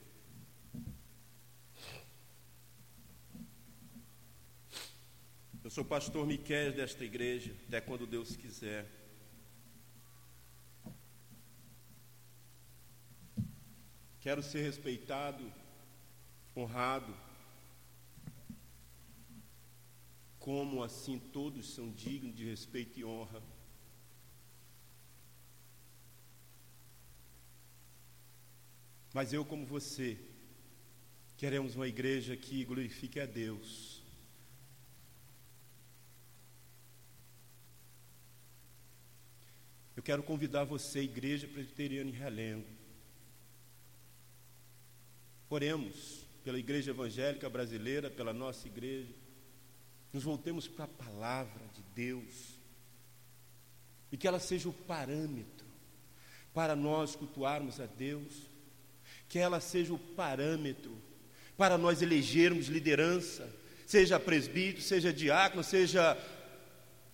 Eu 5.65 5.71
sou 5.71 5.87
pastor 5.87 6.27
Miquel 6.27 6.75
desta 6.75 7.03
igreja, 7.03 7.57
até 7.67 7.81
quando 7.81 8.07
Deus 8.07 8.37
quiser. 8.37 8.98
Quero 14.29 14.43
ser 14.43 14.61
respeitado, 14.61 15.43
honrado. 16.55 17.17
Como 20.39 20.83
assim 20.83 21.19
todos 21.19 21.73
são 21.73 21.91
dignos 21.91 22.37
de 22.37 22.45
respeito 22.45 23.01
e 23.01 23.05
honra? 23.07 23.43
Mas 29.15 29.33
eu, 29.33 29.47
como 29.47 29.65
você, 29.65 30.21
queremos 31.39 31.75
uma 31.75 31.89
igreja 31.89 32.37
que 32.37 32.67
glorifique 32.67 33.19
a 33.19 33.25
Deus. 33.25 34.03
Eu 39.97 40.03
quero 40.03 40.23
convidar 40.23 40.65
você, 40.65 41.01
Igreja 41.01 41.49
Presbiteriana 41.49 42.11
em 42.11 42.13
Realengo. 42.13 42.88
Oremos 45.51 46.27
pela 46.45 46.59
Igreja 46.59 46.91
Evangélica 46.91 47.49
Brasileira, 47.49 48.11
pela 48.11 48.33
nossa 48.33 48.67
igreja. 48.67 49.15
Nos 50.13 50.25
voltemos 50.25 50.67
para 50.69 50.85
a 50.85 50.89
palavra 50.89 51.67
de 51.75 51.83
Deus. 51.95 52.59
E 54.11 54.17
que 54.17 54.27
ela 54.27 54.41
seja 54.41 54.69
o 54.69 54.73
parâmetro 54.73 55.67
para 56.55 56.75
nós 56.75 57.15
cultuarmos 57.15 57.81
a 57.81 57.87
Deus 57.87 58.49
que 59.29 59.39
ela 59.39 59.61
seja 59.61 59.93
o 59.93 59.99
parâmetro 59.99 60.91
para 61.57 61.77
nós 61.77 62.01
elegermos 62.01 62.69
liderança, 62.69 63.49
seja 63.87 64.19
presbítero, 64.19 64.83
seja 64.83 65.13
diácono, 65.13 65.63
seja 65.63 66.17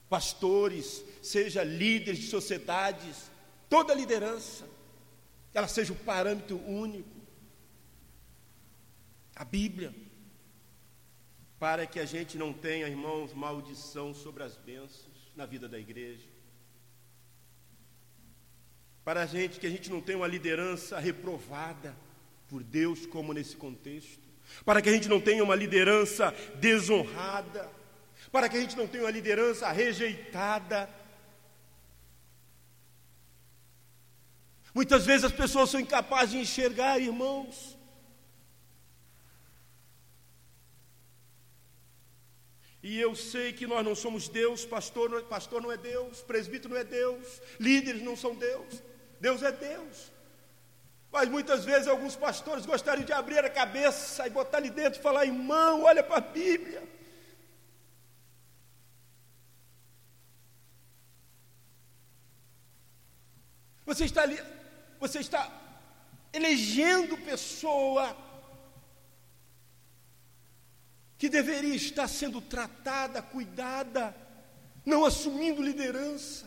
pastores, 0.09 1.03
seja 1.23 1.65
líderes 1.65 2.21
de 2.21 2.27
sociedades, 2.29 3.31
toda 3.69 3.95
liderança, 3.95 4.65
ela 5.53 5.67
seja 5.67 5.93
o 5.93 5.97
parâmetro 5.97 6.57
único. 6.69 7.14
A 9.37 9.45
Bíblia, 9.45 9.95
para 11.59 11.87
que 11.87 11.99
a 11.99 12.05
gente 12.05 12.37
não 12.37 12.53
tenha, 12.53 12.89
irmãos, 12.89 13.33
maldição 13.33 14.15
sobre 14.15 14.43
as 14.43 14.57
bênçãos 14.57 15.33
na 15.35 15.47
vida 15.47 15.69
da 15.69 15.79
igreja. 15.79 16.29
Para 19.05 19.23
a 19.23 19.27
gente 19.27 19.61
que 19.61 19.67
a 19.67 19.71
gente 19.71 19.91
não 19.91 20.01
tenha 20.01 20.19
uma 20.19 20.27
liderança 20.27 20.99
reprovada, 20.99 21.95
por 22.49 22.63
Deus, 22.63 23.07
como 23.07 23.33
nesse 23.33 23.57
contexto, 23.57 24.23
para 24.65 24.81
que 24.81 24.89
a 24.89 24.93
gente 24.93 25.09
não 25.09 25.21
tenha 25.21 25.43
uma 25.43 25.55
liderança 25.55 26.31
desonrada, 26.57 27.71
para 28.31 28.49
que 28.49 28.57
a 28.57 28.61
gente 28.61 28.77
não 28.77 28.87
tenha 28.87 29.05
uma 29.05 29.11
liderança 29.11 29.71
rejeitada. 29.71 30.89
Muitas 34.75 35.05
vezes 35.07 35.25
as 35.25 35.33
pessoas 35.33 35.71
são 35.71 35.81
incapazes 35.81 36.31
de 36.31 36.39
enxergar, 36.39 37.01
irmãos. 37.01 37.77
E 42.85 43.01
eu 43.01 43.15
sei 43.17 43.51
que 43.51 43.67
nós 43.67 43.83
não 43.83 43.95
somos 43.95 44.29
Deus, 44.29 44.67
pastor, 44.67 45.23
pastor 45.23 45.63
não 45.63 45.73
é 45.73 45.77
Deus, 45.79 46.21
presbítero 46.21 46.75
não 46.75 46.79
é 46.79 46.85
Deus, 46.85 47.41
líderes 47.59 48.03
não 48.03 48.15
são 48.15 48.35
Deus. 48.35 48.83
Deus 49.19 49.43
é 49.43 49.51
Deus. 49.51 50.13
Mas 51.11 51.27
muitas 51.31 51.65
vezes 51.65 51.89
alguns 51.89 52.15
pastores 52.15 52.67
gostariam 52.67 53.07
de 53.07 53.13
abrir 53.15 53.39
a 53.39 53.49
cabeça 53.49 54.27
e 54.27 54.31
botar 54.31 54.59
ali 54.59 54.69
dentro 54.69 55.01
e 55.01 55.03
falar: 55.03 55.25
irmão, 55.25 55.85
olha 55.85 56.03
para 56.03 56.19
a 56.19 56.21
Bíblia. 56.21 56.87
Você 63.87 64.05
está 64.05 64.25
ali, 64.25 64.39
você 65.01 65.21
está 65.21 65.51
elegendo 66.35 67.17
pessoa 67.17 68.15
que 71.25 71.31
deveria 71.31 71.75
estar 71.75 72.07
sendo 72.07 72.39
tratada, 72.39 73.23
cuidada, 73.23 74.15
não 74.85 75.07
assumindo 75.07 75.63
liderança. 75.63 76.47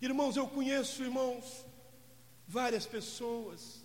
Irmãos, 0.00 0.34
eu 0.34 0.48
conheço, 0.48 1.02
irmãos, 1.02 1.66
várias 2.48 2.86
pessoas, 2.86 3.84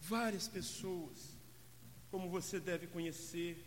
várias 0.00 0.48
pessoas, 0.48 1.36
como 2.10 2.30
você 2.30 2.58
deve 2.58 2.86
conhecer, 2.86 3.62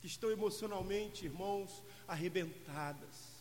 que 0.00 0.08
estão 0.08 0.32
emocionalmente, 0.32 1.26
irmãos, 1.26 1.80
arrebentadas. 2.08 3.33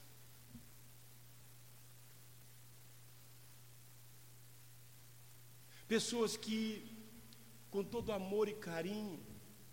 Pessoas 5.94 6.36
que, 6.36 6.84
com 7.70 7.84
todo 7.84 8.12
amor 8.12 8.50
e 8.50 8.54
carinho, 8.56 9.20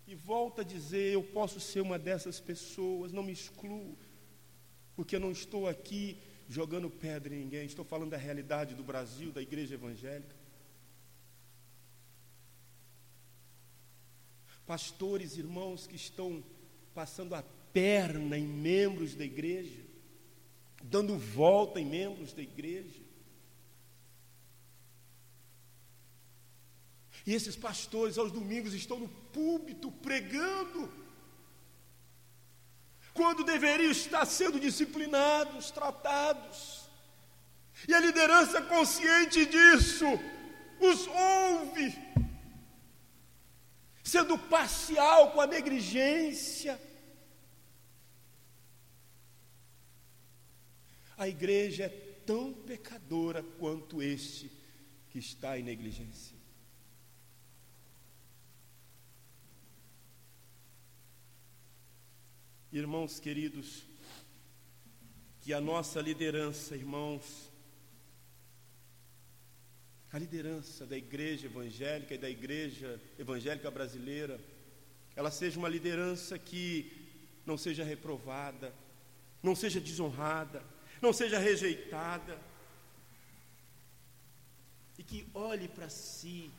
e 0.05 0.13
volta 0.13 0.61
a 0.61 0.63
dizer: 0.63 1.13
Eu 1.13 1.23
posso 1.23 1.59
ser 1.59 1.81
uma 1.81 1.97
dessas 1.97 2.39
pessoas, 2.39 3.11
não 3.11 3.23
me 3.23 3.31
excluo, 3.33 3.97
porque 4.95 5.15
eu 5.15 5.19
não 5.19 5.31
estou 5.31 5.67
aqui 5.67 6.19
jogando 6.47 6.91
pedra 6.91 7.33
em 7.33 7.39
ninguém, 7.39 7.65
estou 7.65 7.83
falando 7.83 8.11
da 8.11 8.17
realidade 8.17 8.75
do 8.75 8.83
Brasil, 8.83 9.31
da 9.31 9.41
igreja 9.41 9.73
evangélica. 9.73 10.35
Pastores, 14.63 15.39
irmãos 15.39 15.87
que 15.87 15.95
estão 15.95 16.43
passando 16.93 17.33
a 17.33 17.41
perna 17.73 18.37
em 18.37 18.45
membros 18.45 19.15
da 19.15 19.25
igreja, 19.25 19.81
dando 20.83 21.17
volta 21.17 21.81
em 21.81 21.85
membros 21.87 22.31
da 22.31 22.43
igreja. 22.43 23.00
E 27.25 27.33
esses 27.33 27.55
pastores 27.55 28.17
aos 28.17 28.31
domingos 28.31 28.73
estão 28.73 28.99
no 28.99 29.07
púlpito 29.07 29.91
pregando, 29.91 30.91
quando 33.13 33.43
deveriam 33.43 33.91
estar 33.91 34.25
sendo 34.25 34.59
disciplinados, 34.59 35.69
tratados. 35.69 36.89
E 37.87 37.93
a 37.93 37.99
liderança 37.99 38.61
consciente 38.61 39.45
disso 39.45 40.05
os 40.79 41.07
ouve, 41.07 41.95
sendo 44.03 44.37
parcial 44.37 45.31
com 45.31 45.41
a 45.41 45.47
negligência. 45.47 46.79
A 51.17 51.27
igreja 51.27 51.83
é 51.83 51.89
tão 52.25 52.51
pecadora 52.51 53.43
quanto 53.59 54.01
este 54.01 54.51
que 55.09 55.19
está 55.19 55.59
em 55.59 55.63
negligência. 55.63 56.40
Irmãos 62.73 63.19
queridos, 63.19 63.83
que 65.41 65.51
a 65.51 65.59
nossa 65.59 65.99
liderança, 65.99 66.73
irmãos, 66.73 67.51
a 70.09 70.17
liderança 70.17 70.85
da 70.85 70.97
igreja 70.97 71.47
evangélica 71.47 72.13
e 72.13 72.17
da 72.17 72.29
igreja 72.29 72.97
evangélica 73.19 73.69
brasileira, 73.69 74.39
ela 75.17 75.29
seja 75.29 75.59
uma 75.59 75.67
liderança 75.67 76.39
que 76.39 77.09
não 77.45 77.57
seja 77.57 77.83
reprovada, 77.83 78.73
não 79.43 79.53
seja 79.53 79.81
desonrada, 79.81 80.63
não 81.01 81.11
seja 81.11 81.39
rejeitada, 81.39 82.39
e 84.97 85.03
que 85.03 85.27
olhe 85.33 85.67
para 85.67 85.89
si 85.89 86.49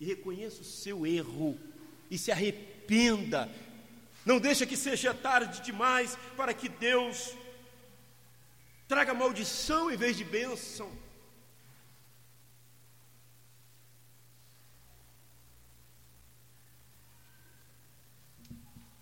e 0.00 0.04
reconheça 0.04 0.62
o 0.62 0.64
seu 0.64 1.06
erro 1.06 1.56
e 2.10 2.18
se 2.18 2.32
arrependa 2.32 3.48
não 4.26 4.40
deixa 4.40 4.66
que 4.66 4.76
seja 4.76 5.14
tarde 5.14 5.62
demais 5.62 6.18
para 6.36 6.52
que 6.52 6.68
Deus 6.68 7.32
traga 8.88 9.14
maldição 9.14 9.88
em 9.88 9.96
vez 9.96 10.16
de 10.16 10.24
bênção. 10.24 10.90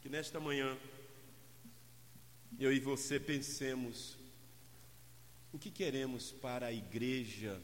Que 0.03 0.11
nesta 0.11 0.39
manhã 0.39 0.77
eu 2.59 2.71
e 2.71 2.79
você 2.79 3.19
pensemos 3.19 4.19
o 5.51 5.59
que 5.59 5.71
queremos 5.71 6.33
para 6.33 6.67
a 6.67 6.73
igreja 6.73 7.63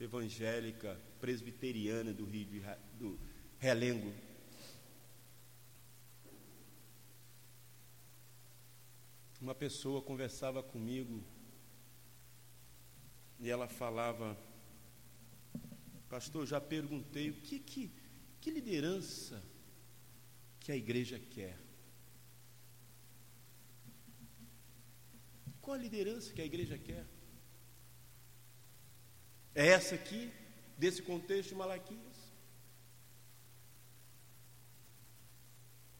evangélica 0.00 1.00
presbiteriana 1.20 2.12
do 2.12 2.24
Rio 2.24 2.44
de 2.44 2.60
do 2.98 3.20
Relengo. 3.60 4.25
Uma 9.40 9.54
pessoa 9.54 10.00
conversava 10.00 10.62
comigo 10.62 11.22
e 13.38 13.50
ela 13.50 13.68
falava, 13.68 14.36
pastor, 16.08 16.46
já 16.46 16.60
perguntei 16.60 17.30
o 17.30 17.40
que, 17.42 17.58
que, 17.58 17.92
que 18.40 18.50
liderança 18.50 19.42
que 20.58 20.72
a 20.72 20.76
igreja 20.76 21.18
quer. 21.18 21.58
Qual 25.60 25.76
a 25.76 25.80
liderança 25.80 26.32
que 26.32 26.40
a 26.40 26.44
igreja 26.44 26.78
quer? 26.78 27.06
É 29.54 29.66
essa 29.66 29.96
aqui, 29.96 30.32
desse 30.78 31.02
contexto 31.02 31.50
de 31.50 31.54
Malaquias? 31.56 32.16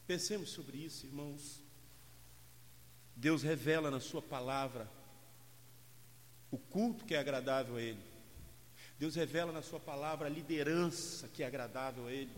Pensemos 0.06 0.50
sobre 0.50 0.78
isso, 0.78 1.04
irmãos. 1.04 1.65
Deus 3.16 3.42
revela 3.42 3.90
na 3.90 3.98
Sua 3.98 4.20
palavra 4.20 4.86
o 6.50 6.58
culto 6.58 7.06
que 7.06 7.14
é 7.14 7.18
agradável 7.18 7.76
a 7.76 7.82
Ele. 7.82 8.04
Deus 8.98 9.14
revela 9.14 9.50
na 9.50 9.62
Sua 9.62 9.80
palavra 9.80 10.26
a 10.26 10.30
liderança 10.30 11.26
que 11.28 11.42
é 11.42 11.46
agradável 11.46 12.06
a 12.06 12.12
Ele. 12.12 12.30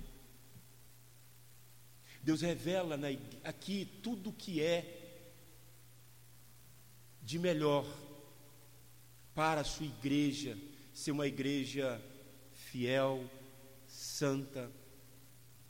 Deus 2.22 2.40
revela 2.40 2.96
na, 2.96 3.08
aqui 3.42 3.84
tudo 4.02 4.30
o 4.30 4.32
que 4.32 4.62
é 4.62 4.94
de 7.22 7.38
melhor 7.38 7.84
para 9.34 9.60
a 9.60 9.64
sua 9.64 9.86
igreja, 9.86 10.56
ser 10.92 11.10
uma 11.10 11.26
igreja 11.26 12.00
fiel, 12.52 13.28
santa 13.86 14.70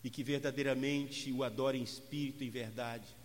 e 0.02 0.10
que 0.10 0.22
verdadeiramente 0.22 1.32
o 1.32 1.42
adora 1.42 1.76
em 1.76 1.82
espírito 1.82 2.44
e 2.44 2.46
em 2.46 2.50
verdade 2.50 3.17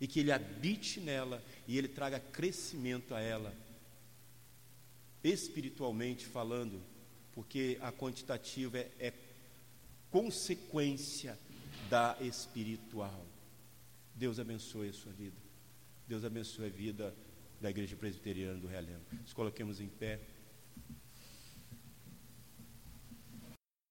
e 0.00 0.06
que 0.06 0.20
Ele 0.20 0.32
habite 0.32 1.00
nela 1.00 1.42
e 1.66 1.78
Ele 1.78 1.88
traga 1.88 2.18
crescimento 2.20 3.14
a 3.14 3.20
ela, 3.20 3.54
espiritualmente 5.22 6.26
falando, 6.26 6.82
porque 7.32 7.78
a 7.80 7.90
quantitativa 7.90 8.78
é, 8.78 8.90
é 8.98 9.12
consequência 10.10 11.38
da 11.88 12.16
espiritual. 12.20 13.26
Deus 14.14 14.38
abençoe 14.38 14.90
a 14.90 14.92
sua 14.92 15.12
vida. 15.12 15.36
Deus 16.06 16.24
abençoe 16.24 16.66
a 16.66 16.68
vida 16.68 17.14
da 17.60 17.70
Igreja 17.70 17.96
Presbiteriana 17.96 18.60
do 18.60 18.66
Realengo. 18.66 19.02
Nos 19.12 19.32
coloquemos 19.32 19.80
em 19.80 19.88
pé. 19.88 20.20